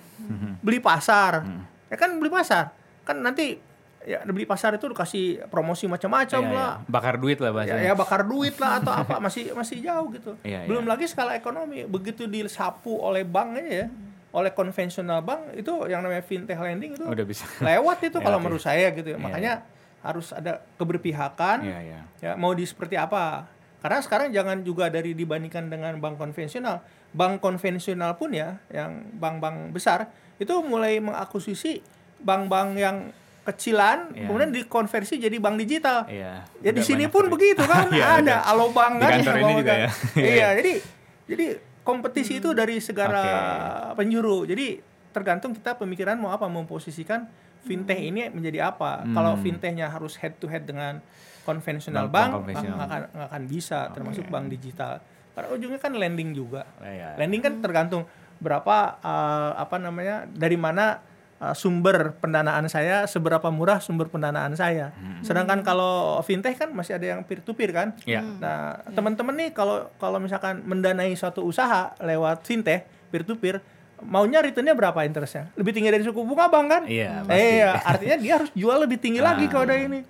[0.59, 1.41] beli pasar
[1.85, 2.69] ya kan beli pasar
[3.01, 3.57] kan nanti
[4.01, 6.85] ya beli pasar itu dikasih promosi macam-macam Iya, lah iya.
[6.85, 7.81] Bakar duit lah ya, bahasanya.
[7.81, 10.91] ya bakar duit lah atau apa masih masih jauh gitu Iya, belum iya.
[10.93, 13.87] lagi skala ekonomi begitu disapu oleh bank aja ya
[14.36, 17.48] oleh konvensional bank itu yang namanya fintech lending itu Udah bisa.
[17.63, 18.43] lewat itu kalau Lewat ya.
[18.43, 19.54] menurut saya gitu ya Iya, makanya
[20.02, 22.00] harus ada keberpihakan Iya, iya.
[22.19, 23.48] ya mau di seperti apa
[23.80, 29.71] karena sekarang jangan juga dari dibandingkan dengan bank konvensional bank konvensional pun ya yang bank-bank
[29.71, 31.80] besar itu mulai mengakuisisi
[32.19, 32.98] bank-bank yang
[33.43, 34.26] kecilan Iya.
[34.26, 36.43] kemudian dikonversi jadi bank digital Iya.
[36.60, 39.74] ya di sini pun begitu kan Iya, ada alobank Di kan kantor yang ini juga
[39.76, 39.89] ya.
[40.34, 40.74] iya jadi
[41.26, 41.45] jadi
[41.86, 43.21] kompetisi itu dari segala
[43.93, 44.02] Oke.
[44.02, 44.50] penjuru.
[44.50, 44.82] Jadi
[45.13, 47.30] tergantung kita pemikiran mau apa memposisikan
[47.63, 49.06] fintech ini menjadi apa.
[49.06, 51.00] Kalau fintechnya harus head to head dengan
[51.45, 54.98] konvensional Bank- nggak akan akan bisa termasuk bank digital.
[55.38, 56.65] Pada ujungnya kan lending juga.
[56.82, 57.21] Iya.
[57.21, 58.10] lending kan tergantung
[58.41, 61.00] berapa uh, apa namanya dari mana
[61.45, 64.89] uh, sumber pendanaan saya seberapa murah sumber pendanaan saya.
[65.21, 68.25] Sedangkan kalau fintech kan masih ada yang peer to peer kan Iya.
[68.25, 73.62] Nah, teman-teman nih kalau kalau misalkan mendanai suatu usaha lewat fintech peer to peer,
[74.01, 75.47] maunya returnnya berapa interestnya?
[75.53, 76.84] Lebih tinggi dari suku bunga bank kan?
[76.84, 77.47] Iya, Eh, pasti.
[77.53, 79.49] iya, artinya dia harus jual lebih tinggi lagi Ah.
[79.49, 80.01] kalau ada ini.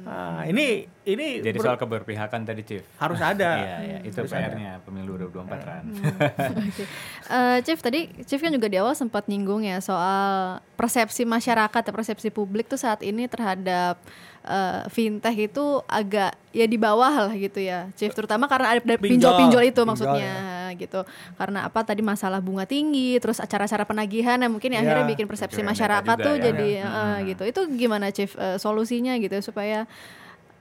[0.00, 2.80] Nah, ini ini Jadi soal keberpihakan tadi, Chief.
[2.96, 3.50] harus ada.
[3.60, 3.98] Iya, iya.
[4.02, 4.24] Itu.
[4.24, 5.82] PR-nya pemilu 2024 kan.
[6.64, 6.84] Oke.
[7.28, 11.92] Eh, Chief tadi Chief kan juga di awal sempat nyinggung ya soal persepsi masyarakat ya
[11.92, 14.00] persepsi publik tuh saat ini terhadap
[14.48, 18.96] eh, fintech itu agak ya di bawah lah gitu ya Chief terutama karena ada ada
[18.96, 19.12] Pinjol.
[19.12, 20.32] pinjol-pinjol itu Pinjol, maksudnya
[20.74, 21.00] gitu
[21.34, 24.90] karena apa tadi masalah bunga tinggi terus acara-acara penagihan yang mungkin yang Iya.
[24.90, 26.42] akhirnya bikin persepsi masyarakat juga tuh ya.
[26.44, 26.86] jadi Iya.
[26.86, 29.84] eh, gitu itu gimana Chief Eh, solusinya gitu supaya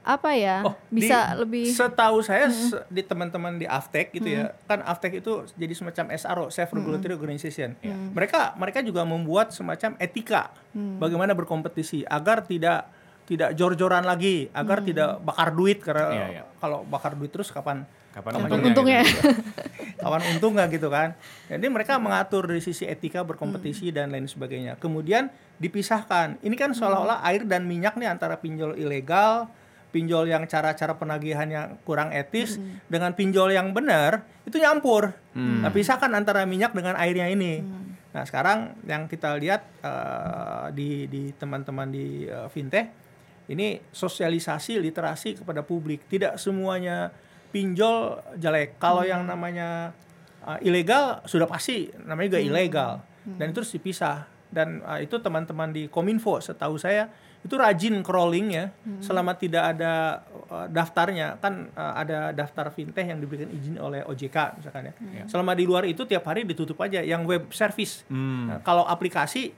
[0.01, 4.55] apa ya Oh, bisa di- lebih Setahu saya se- di teman-teman di Aftek gitu ya,
[4.63, 7.75] kan Aftek itu jadi semacam SRO, Self Regulatory Organization.
[7.83, 12.87] Mereka mereka juga membuat semacam etika bagaimana berkompetisi agar tidak
[13.27, 16.43] tidak jor-joran lagi, agar tidak bakar duit karena Iya, iya.
[16.57, 17.83] kalau bakar duit terus kapan
[18.15, 19.01] Kapan kapan untungnya untungnya?
[19.05, 19.29] gitu.
[20.01, 21.13] kawan untung nggak gitu kan.
[21.53, 24.73] Jadi mereka mengatur dari sisi etika berkompetisi dan lain sebagainya.
[24.81, 25.29] Kemudian
[25.61, 26.41] dipisahkan.
[26.41, 29.45] Ini kan seolah-olah air dan minyak nih antara pinjol ilegal
[29.87, 32.59] pinjol yang cara-cara penagihan yang kurang etis
[32.91, 35.15] dengan pinjol yang benar itu nyampur.
[35.33, 37.63] Nah pisahkan antara minyak dengan airnya ini.
[38.11, 43.06] Nah sekarang yang kita lihat eh, di di teman-teman di eh, fintech
[43.47, 46.03] ini sosialisasi literasi kepada publik.
[46.11, 47.11] Tidak semuanya
[47.51, 48.75] pinjol jelek.
[48.77, 49.95] Kalau yang namanya
[50.43, 52.91] uh, ilegal sudah pasti namanya juga ilegal.
[53.27, 54.27] Dan itu harus dipisah.
[54.47, 58.65] Dan uh, itu teman-teman di Kominfo setahu saya itu rajin crawling ya
[58.99, 61.39] selama tidak ada uh, daftarnya.
[61.39, 64.93] Kan uh, ada daftar fintech yang diberikan izin oleh OJK misalkan ya.
[65.27, 68.03] Selama di luar itu tiap hari ditutup aja yang web service.
[68.11, 68.51] Hmm.
[68.51, 69.51] Nah, kalau aplikasi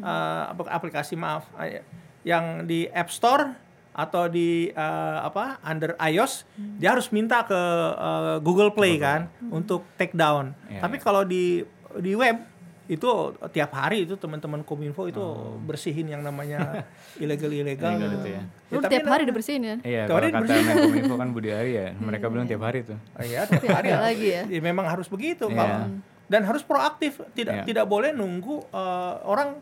[0.00, 1.80] uh, apa- aplikasi maaf uh,
[2.24, 3.52] yang di App Store
[3.94, 6.42] atau di uh, apa under iOS
[6.82, 7.54] dia harus minta ke
[7.94, 10.50] uh, Google Play kan untuk take down.
[10.66, 11.62] Iya, Tapi kalau di
[11.94, 12.42] di web
[12.84, 13.08] itu
[13.48, 15.22] tiap hari itu teman-teman Kominfo itu
[15.64, 16.84] bersihin yang namanya
[17.22, 17.96] ilegal-ilegal.
[17.96, 18.42] Ilegal itu ya.
[18.68, 19.76] Lu tapi tiap hari dibersihin ya?
[19.80, 20.52] Iya, Tiap kalau hari kata.
[20.74, 22.98] Menkominfo kan Budi Ari ya, mereka bilang tiap hari tuh.
[23.14, 24.42] Oh Iya, tiap hari Ada harus- lagi ya?
[24.60, 25.56] memang harus begitu Iya.
[25.56, 25.78] kalau
[26.24, 27.64] dan harus proaktif, tidak Iya.
[27.64, 29.60] tidak boleh nunggu uh, orang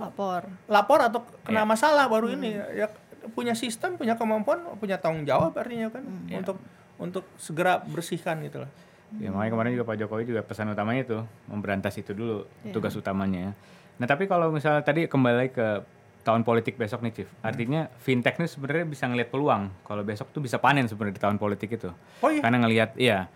[0.00, 0.48] Lapor.
[0.66, 1.68] lapor atau kena Iya.
[1.68, 2.88] masalah baru ini ya
[3.32, 6.40] punya sistem punya kemampuan punya tanggung jawab artinya kan Iya.
[6.40, 6.56] untuk
[6.96, 8.70] untuk segera bersihkan gitu loh
[9.12, 13.52] Ya makanya kemarin juga Pak Jokowi juga pesan utamanya itu memberantas itu dulu tugas utamanya.
[14.00, 15.84] Nah tapi kalau misalnya tadi kembali ke
[16.24, 20.40] tahun politik besok nih Chief, artinya fintech ini sebenarnya bisa ngelihat peluang kalau besok tuh
[20.40, 21.92] bisa panen sebenarnya di tahun politik itu.
[22.24, 22.40] Oh iya.
[22.40, 23.28] Karena ngelihat iya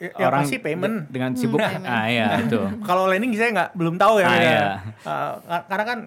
[0.00, 1.04] Ya- yang pasti payment.
[1.04, 2.56] de- dengan sibuk ah iya itu.
[2.88, 4.40] kalau lending saya nggak belum tahu ya, Ah, ya.
[4.40, 4.64] iya.
[5.04, 5.98] Uh, ka- karena kan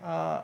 [0.00, 0.38] uh,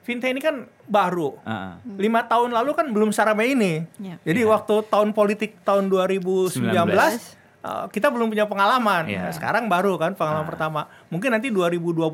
[0.00, 0.56] fintech ini kan
[0.86, 1.76] baru ah.
[1.94, 4.16] lima tahun lalu kan belum seramai ini Iya.
[4.22, 7.12] jadi waktu tahun politik tahun 2019 uh,
[7.86, 9.28] kita belum punya pengalaman Iya.
[9.28, 12.10] Nah, sekarang baru kan pengalaman pertama mungkin nanti 2028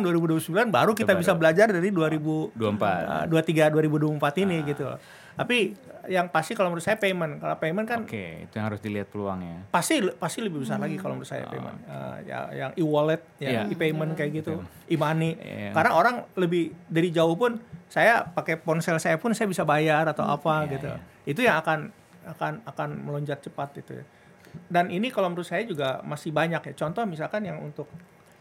[0.00, 0.40] 2029
[0.70, 1.40] baru kita Itu bisa baru.
[1.42, 2.54] belajar dari 2000 24.
[2.54, 3.74] Uh, 23
[4.14, 4.98] 2024 ini gitu loh.
[5.34, 5.74] Tapi
[6.06, 7.40] yang pasti kalau menurut saya payment.
[7.40, 9.64] Kalau payment kan Oke, itu yang harus dilihat peluangnya.
[9.72, 11.78] pasti pasti lebih besar lagi kalau menurut saya payment.
[11.88, 13.62] Uh, ya yang e-wallet, ya Iya.
[13.72, 15.34] e-payment kayak gitu, e-money.
[15.40, 15.72] Iya.
[15.72, 17.56] Karena orang lebih dari jauh pun
[17.88, 20.88] saya pakai ponsel saya pun saya bisa bayar atau apa gitu.
[21.24, 21.88] Itu yang akan
[22.24, 24.04] akan akan melonjak cepat itu ya.
[24.70, 26.74] Dan ini kalau menurut saya juga masih banyak ya.
[26.78, 27.90] Contoh misalkan yang untuk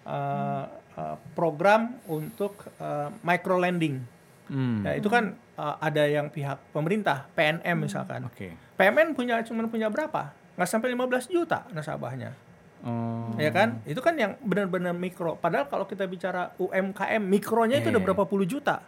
[0.06, 0.67] uh,
[0.99, 4.03] uh, program untuk uh, micro lending.
[4.51, 4.84] Hmm.
[4.84, 8.25] Ya, itu kan uh, ada yang pihak pemerintah, PNM misalkan.
[8.29, 8.53] Oke.
[8.77, 10.33] PMN punya cuman punya berapa?
[10.57, 12.33] Nggak sampai 15 juta nasabahnya.
[12.83, 13.31] Oh.
[13.39, 13.79] Ya kan?
[13.87, 15.39] Itu kan yang benar-benar mikro.
[15.39, 18.07] Padahal kalau kita bicara UMKM, mikronya itu Iya, udah iya.
[18.11, 18.83] berapa puluh juta.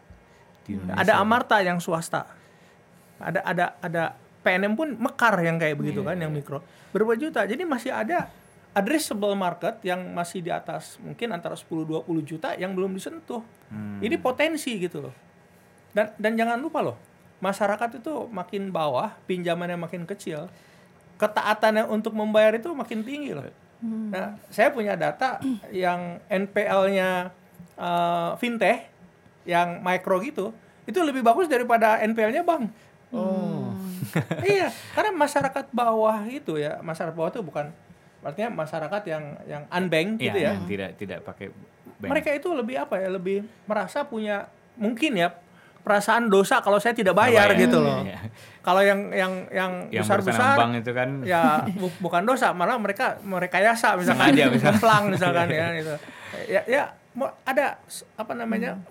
[0.92, 2.28] Ada Amarta yang swasta.
[3.22, 4.04] Ada ada ada
[4.44, 6.60] PNM pun mekar yang kayak begitu Iya, kan yang mikro.
[6.92, 7.48] Berapa juta.
[7.48, 8.28] Jadi masih ada
[8.76, 13.40] addressable market yang masih di atas mungkin antara 10 20 juta yang belum disentuh.
[13.72, 14.04] Hmm.
[14.04, 15.16] Ini potensi gitu loh.
[15.96, 17.00] Dan dan jangan lupa loh,
[17.40, 20.52] masyarakat itu makin bawah, pinjamannya makin kecil,
[21.16, 23.48] ketaatannya untuk membayar itu makin tinggi loh.
[23.86, 25.40] Nah, saya punya data
[25.72, 27.32] yang NPL-nya
[27.80, 28.92] eh, fintech
[29.48, 30.52] yang micro gitu,
[30.84, 32.68] itu lebih bagus daripada NPL-nya bank.
[33.16, 33.72] Oh.
[34.44, 37.72] iya, karena masyarakat bawah itu ya, masyarakat bawah itu bukan
[38.26, 40.52] artinya masyarakat yang yang unbank Iya, gitu ya.
[40.58, 41.48] yang tidak tidak pakai
[42.02, 42.10] bank.
[42.10, 43.08] Mereka itu lebih apa ya?
[43.14, 45.30] Lebih merasa punya mungkin ya
[45.86, 48.00] perasaan dosa kalau saya tidak bayar, Bayar, gitu iya, loh.
[48.02, 48.20] iya.
[48.66, 53.94] Kalau yang yang yang yang besar-besar itu kan ya bu- bukan dosa, malah mereka merekayasa
[53.94, 54.74] misalkan Sengaja, misalkan.
[54.82, 55.94] Ngeplang misalkan ya gitu.
[56.50, 56.84] Ya ya
[57.46, 57.78] ada
[58.18, 58.82] apa namanya?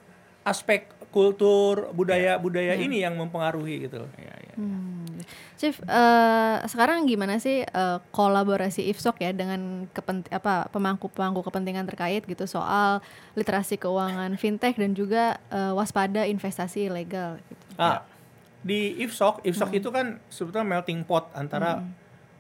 [0.45, 4.05] aspek kultur budaya budaya ini yang mempengaruhi gitu.
[4.15, 4.55] Iya, iya.
[4.61, 4.94] Hmm.
[5.57, 12.25] Chief, eh, sekarang gimana sih eh, kolaborasi IFSOK ya dengan kepent apa pemangku-pemangku kepentingan terkait
[12.25, 17.65] gitu soal literasi keuangan fintech dan juga eh, waspada investasi ilegal gitu.
[17.81, 18.07] Ah,
[18.65, 21.85] di IFSOC, IFSOC itu kan sebetulnya melting pot antara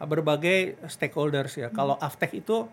[0.00, 1.68] berbagai stakeholders ya.
[1.70, 2.64] Kalau Aftek itu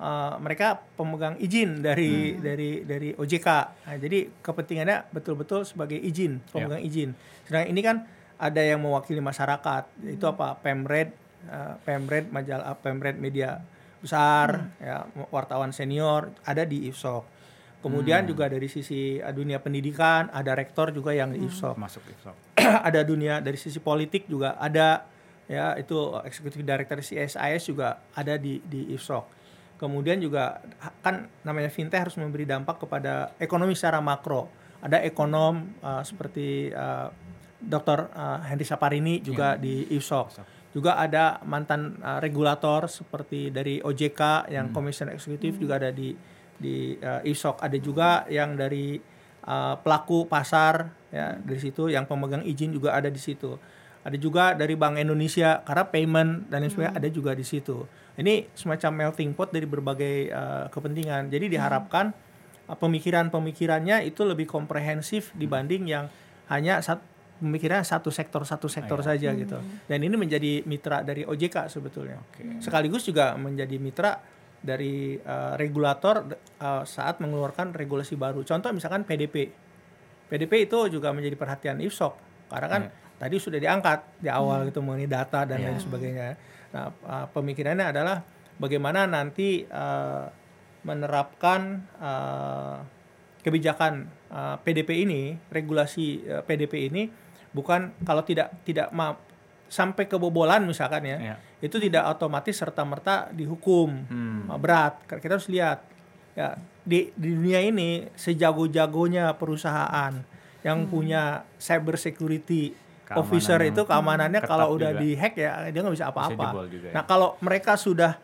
[0.00, 3.48] uh, mereka pemegang izin dari dari dari OJK.
[3.86, 7.12] Nah, jadi kepentingannya betul-betul sebagai izin, pemegang izin.
[7.44, 7.96] Sedangkan ini kan
[8.40, 9.84] ada yang mewakili masyarakat.
[10.08, 10.56] Itu apa?
[10.64, 11.12] Pemred,
[11.46, 13.60] uh, Pemred majalah Pemred media
[14.00, 17.38] besar, ya wartawan senior ada di IFSOC.
[17.80, 22.36] Kemudian juga dari sisi uh, dunia pendidikan ada rektor juga yang di IFSOC Masuk IFSOC.
[22.88, 25.04] ada dunia dari sisi politik juga ada
[25.44, 29.36] ya itu eksekutif director CSIS juga ada di di IFSOC.
[29.80, 30.60] Kemudian juga
[31.00, 34.48] kan namanya fintech harus memberi dampak kepada ekonomi secara makro.
[34.80, 37.08] Ada ekonom uh, seperti uh,
[37.60, 38.08] Dr.
[38.16, 40.40] uh, Henry Saparini juga di IFSOC.
[40.72, 46.14] Juga ada mantan uh, regulator seperti dari OJK yang komisioner eksekutif juga ada di
[46.56, 47.60] di uh, IFSOC.
[47.60, 48.96] Ada juga yang dari
[49.44, 53.56] uh, pelaku pasar ya dari situ yang pemegang izin juga ada di situ.
[54.00, 57.84] Ada juga dari Bank Indonesia karena payment dan lain sebagainya ada juga di situ.
[58.16, 61.28] Ini semacam melting pot dari berbagai uh, kepentingan.
[61.28, 62.08] Jadi diharapkan
[62.68, 66.08] uh, pemikiran-pemikirannya itu lebih komprehensif dibanding yang
[66.48, 67.04] hanya sat,
[67.40, 69.56] pemikiran satu sektor satu sektor saja gitu.
[69.88, 72.20] Dan ini menjadi mitra dari OJK sebetulnya.
[72.60, 74.20] Sekaligus juga menjadi mitra
[74.60, 76.28] dari uh, regulator
[76.60, 78.44] uh, saat mengeluarkan regulasi baru.
[78.44, 79.48] Contoh misalkan PDP.
[80.28, 82.14] PDP itu juga menjadi perhatian IFSOC
[82.52, 82.82] karena kan
[83.18, 86.36] tadi sudah diangkat di awal gitu mengenai data dan lain sebagainya.
[86.70, 88.22] Nah, uh, pemikirannya adalah
[88.60, 90.28] bagaimana nanti uh,
[90.84, 92.78] menerapkan uh,
[93.40, 97.08] kebijakan uh, PDP ini, regulasi uh, PDP ini
[97.50, 99.14] bukan kalau tidak tidak ma
[99.66, 101.34] sampai kebobolan misalkan ya, Iya.
[101.60, 103.88] itu tidak otomatis serta merta dihukum
[104.46, 104.98] uh, berat.
[105.06, 105.86] Kita harus lihat
[106.32, 110.14] ya di, di dunia ini sejago-jagonya perusahaan
[110.60, 115.00] yang punya cyber security Keamanan officer itu keamanannya kalau udah juga.
[115.00, 116.46] dihack ya dia nggak bisa apa-apa.
[116.68, 116.92] ya.
[116.92, 118.18] Nah kalau mereka sudah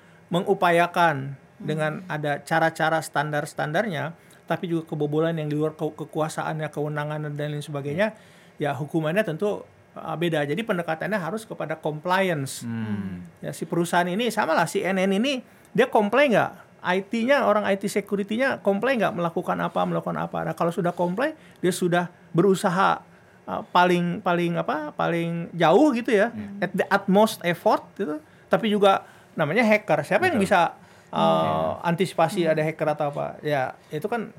[0.46, 7.48] mengupayakan dengan ada cara-cara standar-standarnya, tapi juga kebobolan yang di luar ke- kekuasaannya, kewenangan dan
[7.48, 8.12] lain sebagainya,
[8.56, 9.64] ya hukumannya tentu
[9.96, 10.44] uh, beda.
[10.44, 12.64] Jadi pendekatannya harus kepada compliance.
[12.64, 13.24] Hmm.
[13.40, 15.40] Ya si perusahaan ini sama lah si NN ini
[15.72, 16.52] dia komplain nggak?
[16.86, 20.46] IT-nya orang IT security-nya komplain nggak melakukan apa melakukan apa.
[20.46, 23.02] Nah kalau sudah komplain dia sudah berusaha
[23.48, 26.30] uh, paling paling apa paling jauh gitu ya
[26.62, 28.22] at the utmost effort gitu.
[28.46, 29.02] Tapi juga
[29.34, 30.06] namanya hacker.
[30.06, 30.78] Siapa yang bisa
[31.10, 33.42] uh, antisipasi ada hacker atau apa?
[33.42, 34.30] Ya itu kan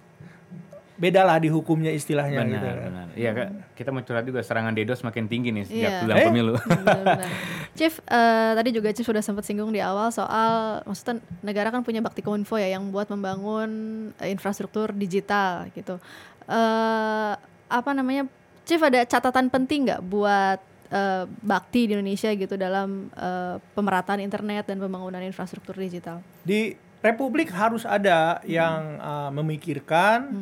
[0.97, 2.67] beda lah di hukumnya istilahnya Benar, gitu.
[2.83, 3.07] benar.
[3.13, 3.49] Iya, Kak.
[3.73, 6.01] Kita mau curhat juga serangan DDoS makin tinggi nih sejak Iya.
[6.01, 6.25] bulan Eh?
[6.25, 6.53] pemilu.
[6.57, 7.19] Benar-benar.
[7.77, 12.01] Chief, eh, tadi juga Chief sudah sempat singgung di awal soal, maksudnya negara kan punya
[12.01, 13.69] bakti kominfo ya yang buat membangun
[14.17, 16.01] eh, infrastruktur digital gitu.
[16.47, 17.33] eh
[17.67, 18.25] apa namanya,
[18.63, 24.65] Chief ada catatan penting nggak buat eh, bakti di Indonesia gitu dalam eh, pemerataan internet
[24.65, 26.25] dan pembangunan infrastruktur digital?
[26.41, 30.33] Di Republik harus ada yang uh, memikirkan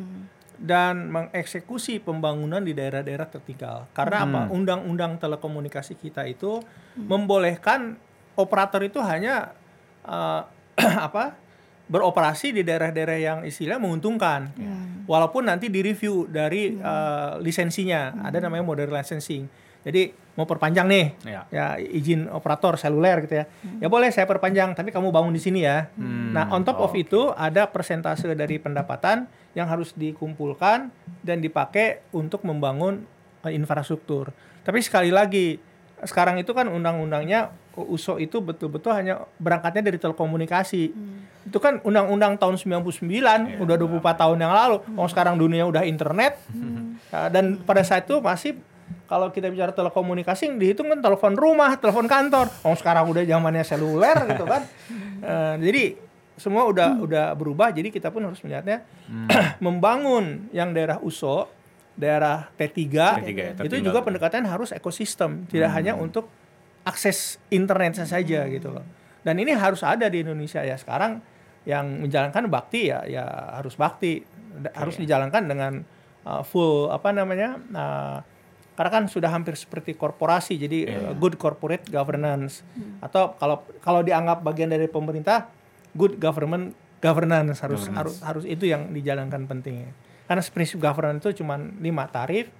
[0.56, 3.86] dan mengeksekusi pembangunan di daerah-daerah tertinggal.
[3.92, 4.40] Karena apa?
[4.52, 6.60] Undang-undang telekomunikasi kita itu
[6.96, 7.96] membolehkan
[8.36, 9.52] operator itu hanya
[10.04, 10.44] uh,
[11.08, 11.44] apa?
[11.86, 14.50] beroperasi di daerah-daerah yang istilah menguntungkan.
[15.06, 19.46] Walaupun nanti direview dari uh, lisensinya, ada namanya modern licensing.
[19.86, 21.40] Jadi mau perpanjang nih, Iya.
[21.46, 23.46] ya izin operator seluler gitu ya.
[23.78, 25.86] Ya boleh saya perpanjang, tapi kamu bangun di sini ya.
[26.34, 30.92] Nah, on top of itu ada persentase dari pendapatan yang harus dikumpulkan
[31.24, 33.08] dan dipakai untuk membangun
[33.48, 34.30] eh, infrastruktur.
[34.62, 35.56] Tapi sekali lagi,
[36.04, 40.92] sekarang itu kan undang-undangnya USO itu betul-betul hanya berangkatnya dari telekomunikasi.
[41.48, 44.76] Itu kan undang-undang tahun 99, udah 24 tahun yang lalu.
[44.96, 46.40] Oh, sekarang dunia udah internet.
[47.12, 48.60] Ya, dan pada saat itu masih
[49.06, 52.50] kalau kita bicara telekomunikasi dihitung kan telepon rumah, telepon kantor.
[52.66, 54.62] Oh sekarang udah zamannya seluler gitu kan.
[55.16, 55.84] Eh, jadi
[56.36, 57.72] semua udah udah berubah.
[57.72, 58.84] Jadi kita pun harus melihatnya
[59.64, 61.48] membangun yang daerah USO,
[61.96, 62.96] daerah T3, T3
[63.32, 66.28] ya, itu juga pendekatan harus ekosistem, tidak hanya untuk
[66.86, 68.84] akses internet saja gitu loh.
[69.26, 70.78] Dan ini harus ada di Indonesia ya.
[70.78, 71.18] Sekarang
[71.66, 73.24] yang menjalankan bakti ya ya
[73.58, 74.22] harus bakti.
[74.56, 75.72] Da- harus dijalankan dengan
[76.24, 78.18] uh, full apa namanya uh,
[78.76, 82.60] karena kan sudah hampir seperti korporasi jadi uh, good corporate governance.
[83.00, 85.48] Atau kalau kalau dianggap bagian dari pemerintah
[85.96, 89.92] good government governance harus harus harus itu yang dijalankan pentingnya.
[90.26, 92.50] Karena prinsip governance itu cuma lima tarif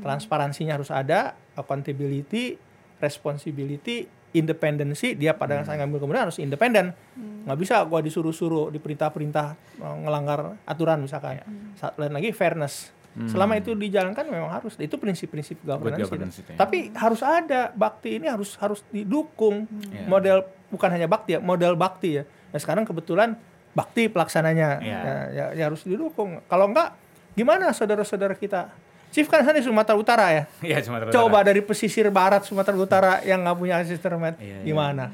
[0.00, 2.56] transparansinya harus ada accountability
[2.96, 6.96] responsibility independensi dia pada saat ngambil kemudian harus independen.
[7.44, 11.44] Nggak bisa gua disuruh-suruh diperintah-perintah uh, ngelanggar aturan misalkan.
[11.76, 12.94] Sa- lain lagi fairness.
[13.12, 16.08] Selama itu dijalankan memang harus itu prinsip-prinsip governance, itu.
[16.08, 16.56] governance itu ya.
[16.56, 19.68] tapi harus ada bakti ini harus harus didukung.
[19.92, 20.08] Iya.
[20.08, 20.36] model
[20.72, 23.34] bukan hanya bakti ya model bakti ya nah sekarang kebetulan
[23.72, 24.98] bakti pelaksananya Iya.
[25.00, 26.92] ya, ya, ya harus didukung kalau enggak
[27.32, 28.68] gimana saudara-saudara kita
[29.08, 31.48] Chief kan sana di Sumatera Utara ya Iya, Sumatera coba Utara.
[31.48, 34.64] dari pesisir barat Sumatera Utara yang nggak punya akses internet Iya, iya.
[34.64, 35.04] gimana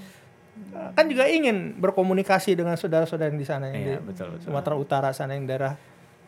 [0.93, 4.45] kan juga ingin berkomunikasi dengan saudara-saudara yang di sana yang Iya, di betul, betul.
[4.45, 5.79] Sumatera Utara sana yang daerah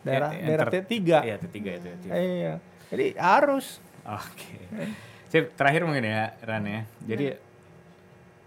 [0.01, 1.67] daerah Yang daerah ter- T3 Iya, T3 itu.
[1.85, 2.11] ya, Chief.
[2.11, 2.53] iya
[2.87, 3.65] jadi harus
[4.01, 4.55] Oke.
[5.27, 6.83] Chief, terakhir mungkin ya, Ran ya.
[7.05, 7.37] Jadi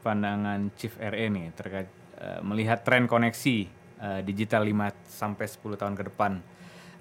[0.01, 1.89] pandangan Chief RE nih terkait
[2.25, 3.57] eh, melihat tren koneksi
[4.01, 4.73] eh, digital 5
[5.05, 6.41] sampai 10 tahun ke depan.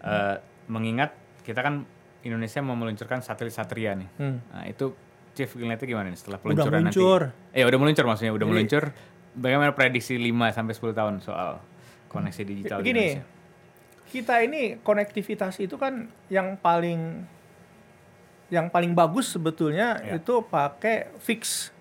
[0.04, 0.36] Eh,
[0.68, 1.88] mengingat kita kan
[2.22, 4.10] Indonesia mau meluncurkan satelit Satria nih.
[4.16, 4.40] Hmm.
[4.46, 4.92] Nah, itu
[5.34, 7.22] Chief ngeliatnya gimana nih setelah Udah peluncuran meluncur.
[7.34, 7.58] nanti?
[7.58, 8.84] Eh, udah meluncur maksudnya, udah Jadi- meluncur.
[9.34, 11.58] Bagaimana prediksi 5 sampai 10 tahun soal
[12.06, 13.26] koneksi digital di Begini, Indonesia?
[14.06, 17.26] kita ini konektivitas itu kan yang paling
[18.48, 20.22] yang paling bagus sebetulnya Ya.
[20.22, 21.74] itu pakai fix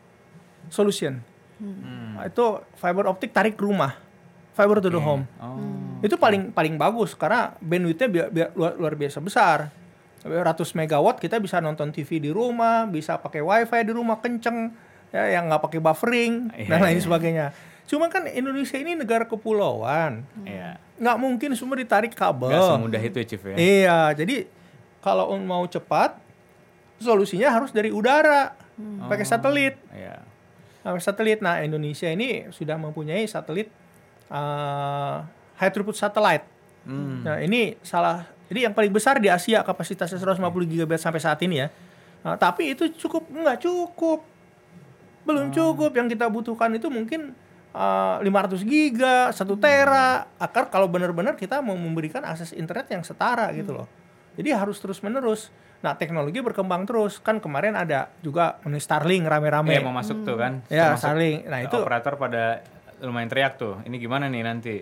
[0.73, 1.21] solution.
[1.63, 2.19] Hmm.
[2.19, 3.95] Nah, Itu fiber optik tarik rumah,
[4.53, 5.23] fiber to the home.
[5.39, 5.57] Oh.
[6.03, 9.71] Itu paling paling bagus karena bandwidthnya bi- bi- luar, luar biasa besar.
[10.23, 14.75] Ratus megawatt kita bisa nonton TV di rumah, bisa pakai wifi di rumah kenceng,
[15.11, 17.05] ya yang nggak pakai buffering Iya, dan lain iya.
[17.07, 17.47] sebagainya.
[17.87, 20.23] Cuma kan Indonesia ini negara kepulauan.
[20.43, 20.79] Iya.
[20.99, 22.51] Nggak mungkin semua ditarik kabel.
[22.51, 23.57] Gak semudah itu ya Chief ya.
[23.59, 24.47] Iya, jadi
[25.03, 26.19] kalau mau cepat
[26.99, 28.55] solusinya harus dari udara.
[29.07, 29.75] Pakai satelit.
[29.91, 30.23] Iya.
[30.83, 31.39] Pakai satelit.
[31.39, 33.71] Nah, Indonesia ini sudah mempunyai satelit
[34.29, 35.23] uh,
[35.57, 36.47] high throughput satellite.
[36.83, 37.23] Hmm.
[37.23, 41.63] Nah, ini salah ini yang paling besar di Asia kapasitasnya 150 GB sampai saat ini
[41.63, 41.69] ya.
[42.27, 44.27] Nah, tapi itu cukup nggak cukup.
[45.23, 45.95] Belum cukup.
[45.95, 47.33] Yang kita butuhkan itu mungkin
[47.73, 50.27] uh, 500 giga, 1 tera.
[50.37, 53.89] Akar kalau benar-benar kita mau memberikan akses internet yang setara gitu loh.
[54.35, 55.55] Jadi harus terus-menerus.
[55.83, 57.19] Nah, teknologi berkembang terus.
[57.19, 59.75] Kan kemarin ada juga ini Starlink rame-rame.
[59.75, 60.63] Iya mau masuk tuh kan.
[60.67, 61.39] Ya, Termasuk Starlink.
[61.45, 62.63] Nah, itu operator pada
[63.03, 63.83] lumayan teriak tuh.
[63.83, 64.77] Ini gimana nih nanti?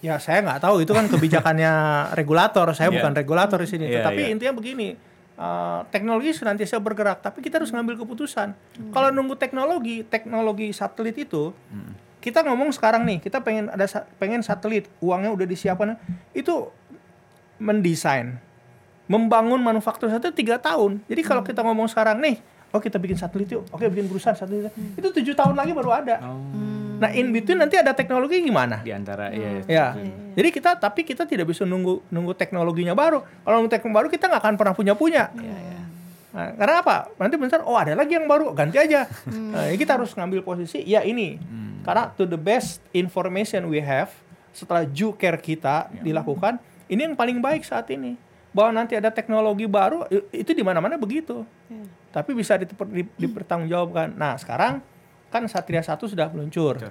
[0.00, 1.72] Ya saya nggak tahu itu kan kebijakannya
[2.18, 2.72] regulator.
[2.72, 2.96] Saya Iya.
[2.98, 3.84] bukan regulator di sini.
[3.86, 4.32] Iya, Tapi iya.
[4.32, 4.96] intinya begini,
[5.36, 8.56] uh, teknologi senantiasa bergerak, tapi kita harus ngambil keputusan.
[8.90, 11.52] Kalau nunggu teknologi, teknologi satelit itu,
[12.20, 16.00] kita ngomong sekarang nih, kita pengen ada sa- pengen satelit, uangnya udah disiapkan,
[16.32, 16.68] itu
[17.58, 18.40] mendesain,
[19.10, 21.02] membangun manufaktur satelit tiga tahun.
[21.10, 22.38] Jadi kalau kita ngomong sekarang nih,
[22.70, 26.22] oh kita bikin satelit yuk, oke bikin perusahaan satelit, itu tujuh tahun lagi baru ada.
[26.22, 26.38] Oh,
[27.00, 28.84] Nah in between nanti ada teknologi gimana?
[28.84, 29.64] di antara iya.
[29.64, 29.86] Ya,
[30.36, 33.24] jadi kita tapi kita tidak bisa nunggu nunggu teknologinya baru.
[33.24, 35.32] Kalau nunggu teknologi baru kita nggak akan pernah punya punya.
[36.30, 37.10] Nah, karena apa?
[37.18, 39.10] Nanti bentar, oh ada lagi yang baru, ganti aja.
[39.26, 41.34] Nah, ya kita harus ngambil posisi, ya ini.
[41.82, 44.14] Karena to the best information we have
[44.54, 48.14] setelah due care kita dilakukan, ini yang paling baik saat ini.
[48.50, 51.46] Bahwa nanti ada teknologi baru, itu di mana-mana begitu.
[52.10, 54.18] Tapi bisa diper- di- dipertanggungjawabkan.
[54.18, 54.82] Nah sekarang
[55.30, 56.82] kan Satria 1 sudah meluncur.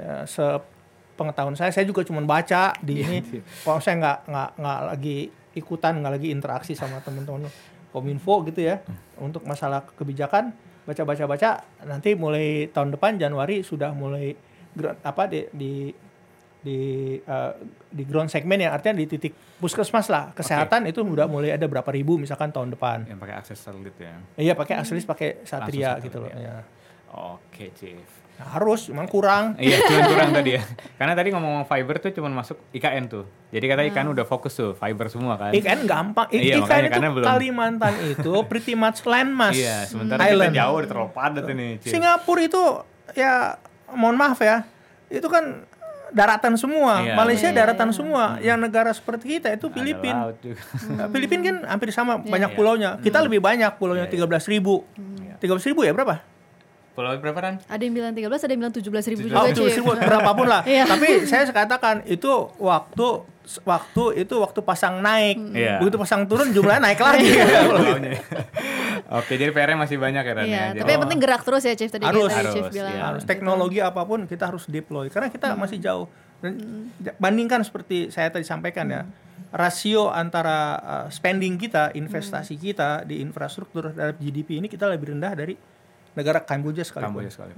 [0.00, 3.18] Ya, sepengetahuan saya, saya juga cuma baca di ini.
[3.60, 5.16] Kalau saya nggak nggak nggak lagi
[5.52, 7.52] ikutan, nggak lagi interaksi sama teman-teman
[7.92, 8.80] kominfo gitu ya
[9.20, 10.56] untuk masalah kebijakan
[10.88, 14.32] baca-baca-baca nanti mulai tahun depan Januari sudah mulai
[15.04, 15.72] apa di di
[16.62, 16.78] di
[17.18, 17.52] eh,
[17.88, 21.86] di ground segmen yang artinya di titik puskesmas lah kesehatan itu udah mulai ada berapa
[21.88, 24.14] ribu misalkan tahun depan Yang pakai akses satelit ya.
[24.36, 26.62] iya pakai akselis pakai satria Langsung gitu loh ya.
[27.12, 28.00] Oke, Chief.
[28.32, 30.62] Nah, harus memang kurang Iya, cuma kurang tadi ya.
[30.96, 33.24] Karena tadi ngomong fiber tuh cuma masuk IKN tuh.
[33.50, 35.52] Jadi kata IKN udah fokus tuh fiber semua kan.
[35.52, 40.50] IKN gampang I- Iya, IKN itu belum- Kalimantan itu pretty much landmass Iya, sementara Island.
[40.50, 41.92] kita jauh terlalu padat ini, Chief.
[41.92, 42.62] Singapura itu
[43.12, 43.58] ya
[43.92, 44.64] mohon maaf ya
[45.10, 45.68] itu kan
[46.12, 47.16] daratan semua Iya.
[47.16, 47.96] Malaysia Iya, daratan iya.
[47.96, 50.12] semua yang negara seperti kita itu Filipin.
[50.12, 52.56] Nah, Filipin kan hampir sama banyak Iya.
[52.56, 54.12] pulaunya kita lebih banyak Iya, pulaunya iya.
[54.12, 54.84] tiga belas ribu
[55.36, 56.22] tiga belas ribu ya berapa
[56.92, 57.56] Pulau berapa Ran?
[57.64, 58.84] Ada yang bilang 13, ada yang bilang 17
[59.16, 60.60] ribu Oh, juga, Oh, ribu berapapun lah.
[60.68, 60.84] Iya.
[60.84, 62.28] Tapi saya katakan itu
[62.60, 63.06] waktu
[63.64, 65.36] waktu itu waktu pasang naik.
[65.56, 65.80] Iya.
[65.80, 67.32] Begitu pasang turun jumlahnya naik lagi.
[67.72, 68.20] Pulaunya.
[69.12, 70.60] Oke, jadi PR-nya masih banyak ya Ran Iya, ya.
[70.68, 72.28] tapi Jadi- yang penting gerak terus ya Chief tadi Harus.
[72.28, 72.92] kayak tadi Chief Harus, bilang.
[72.92, 73.02] iya.
[73.08, 76.06] harus teknologi apa pun kita harus deploy karena kita masih jauh.
[76.40, 76.58] Dan
[77.16, 79.02] bandingkan seperti saya tadi sampaikan ya.
[79.48, 85.32] Rasio antara uh, spending kita, investasi kita di infrastruktur terhadap GDP ini kita lebih rendah
[85.32, 85.52] dari
[86.12, 87.08] negara Kamboja sekalipun.
[87.14, 87.54] Kamboja sekali.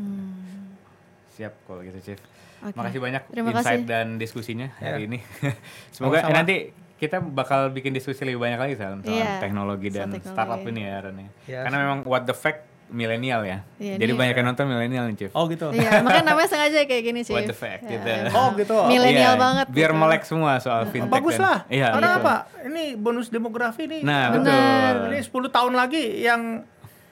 [1.30, 2.20] Siap kalau gitu, Chief.
[2.62, 2.74] Oke.
[2.74, 3.84] Makasih banyak Terima insight kasih.
[3.84, 5.06] dan diskusinya hari Ya.
[5.06, 5.18] ini.
[5.94, 6.56] Semoga eh, nanti
[6.94, 10.32] kita bakal bikin diskusi lebih banyak lagi tentang Iya, teknologi soal dan teknologi.
[10.32, 11.28] startup ini ya Ran ya.
[11.44, 11.60] Ya.
[11.62, 13.66] Karena memang what the fact milenial ya.
[13.76, 15.32] Iya, Jadi ini- banyak yang nonton milenial nih, Chief.
[15.32, 15.68] Oh gitu.
[15.72, 17.34] Iya, makanya namanya sengaja kayak gini Chief.
[17.34, 18.08] What the fact Ya, gitu.
[18.32, 18.76] Oh gitu.
[18.94, 19.66] Milenial Iya, banget.
[19.68, 20.00] Biar gitu.
[20.00, 21.10] melek semua soal fintech.
[21.10, 21.58] Bagus dan- lah.
[21.66, 21.88] Iya.
[21.90, 22.22] Karena betul.
[22.22, 22.34] apa?
[22.64, 24.00] Ini bonus demografi nih.
[24.00, 24.94] Nah, betul.
[25.10, 26.40] Ini 10 tahun lagi yang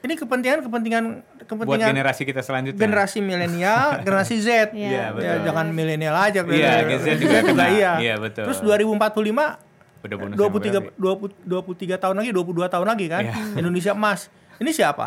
[0.00, 1.06] ini kepentingan
[1.52, 2.80] kepentingan Buat generasi kita selanjutnya.
[2.80, 4.48] generasi milenial, generasi Z.
[4.70, 5.24] Iya, Iya, betul.
[5.24, 6.40] Ya, jangan milenial aja.
[6.40, 7.66] Iya, generasi Z juga kena.
[7.70, 7.92] iya.
[7.98, 8.44] Iya, betul.
[8.44, 9.70] Terus 2045
[10.02, 11.38] Udah bonus 23 demografi.
[11.46, 13.34] 20, 23 tahun lagi, 22 tahun lagi kan Iya.
[13.60, 14.20] Indonesia emas.
[14.56, 15.06] Ini siapa?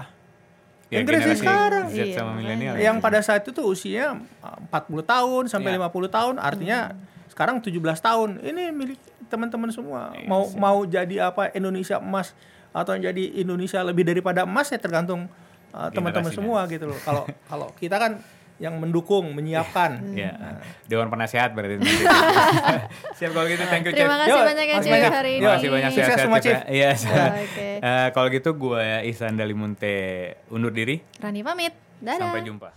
[0.86, 1.86] Ya, generasi generasi sekarang.
[1.88, 2.72] Z Iya, sama milenial.
[2.72, 2.86] makanya.
[2.86, 5.82] yang pada saat itu usianya uh, 40 tahun sampai Iya.
[5.84, 6.80] 50 tahun, artinya
[7.28, 8.30] sekarang 17 tahun.
[8.40, 10.14] Ini milik teman-teman semua.
[10.14, 10.56] Iya, mau siap.
[10.56, 12.32] mau jadi apa Indonesia emas
[12.70, 15.26] atau jadi Indonesia lebih daripada emas ya tergantung
[15.76, 17.00] uh, teman-teman semua gitu loh.
[17.04, 18.24] Kalau kalau kita kan
[18.56, 20.16] yang mendukung, menyiapkan.
[20.16, 21.76] Ya, Dewan Penasehat berarti.
[21.76, 22.08] nanti.
[23.20, 25.12] Siap kalau gitu, thank you, Terima kasih Yo, banyak ya Chief banyak.
[25.12, 25.40] hari ini.
[25.44, 26.72] Terima kasih banyak Sukses semua, Chef, ya.
[26.72, 26.92] Iya.
[27.44, 27.68] Oke.
[27.84, 29.96] Eh, kalau gitu gue Isan Dalimunte
[30.48, 31.04] undur diri.
[31.20, 31.76] Rani pamit.
[32.00, 32.32] Dadah.
[32.32, 32.72] Sampai jumpa.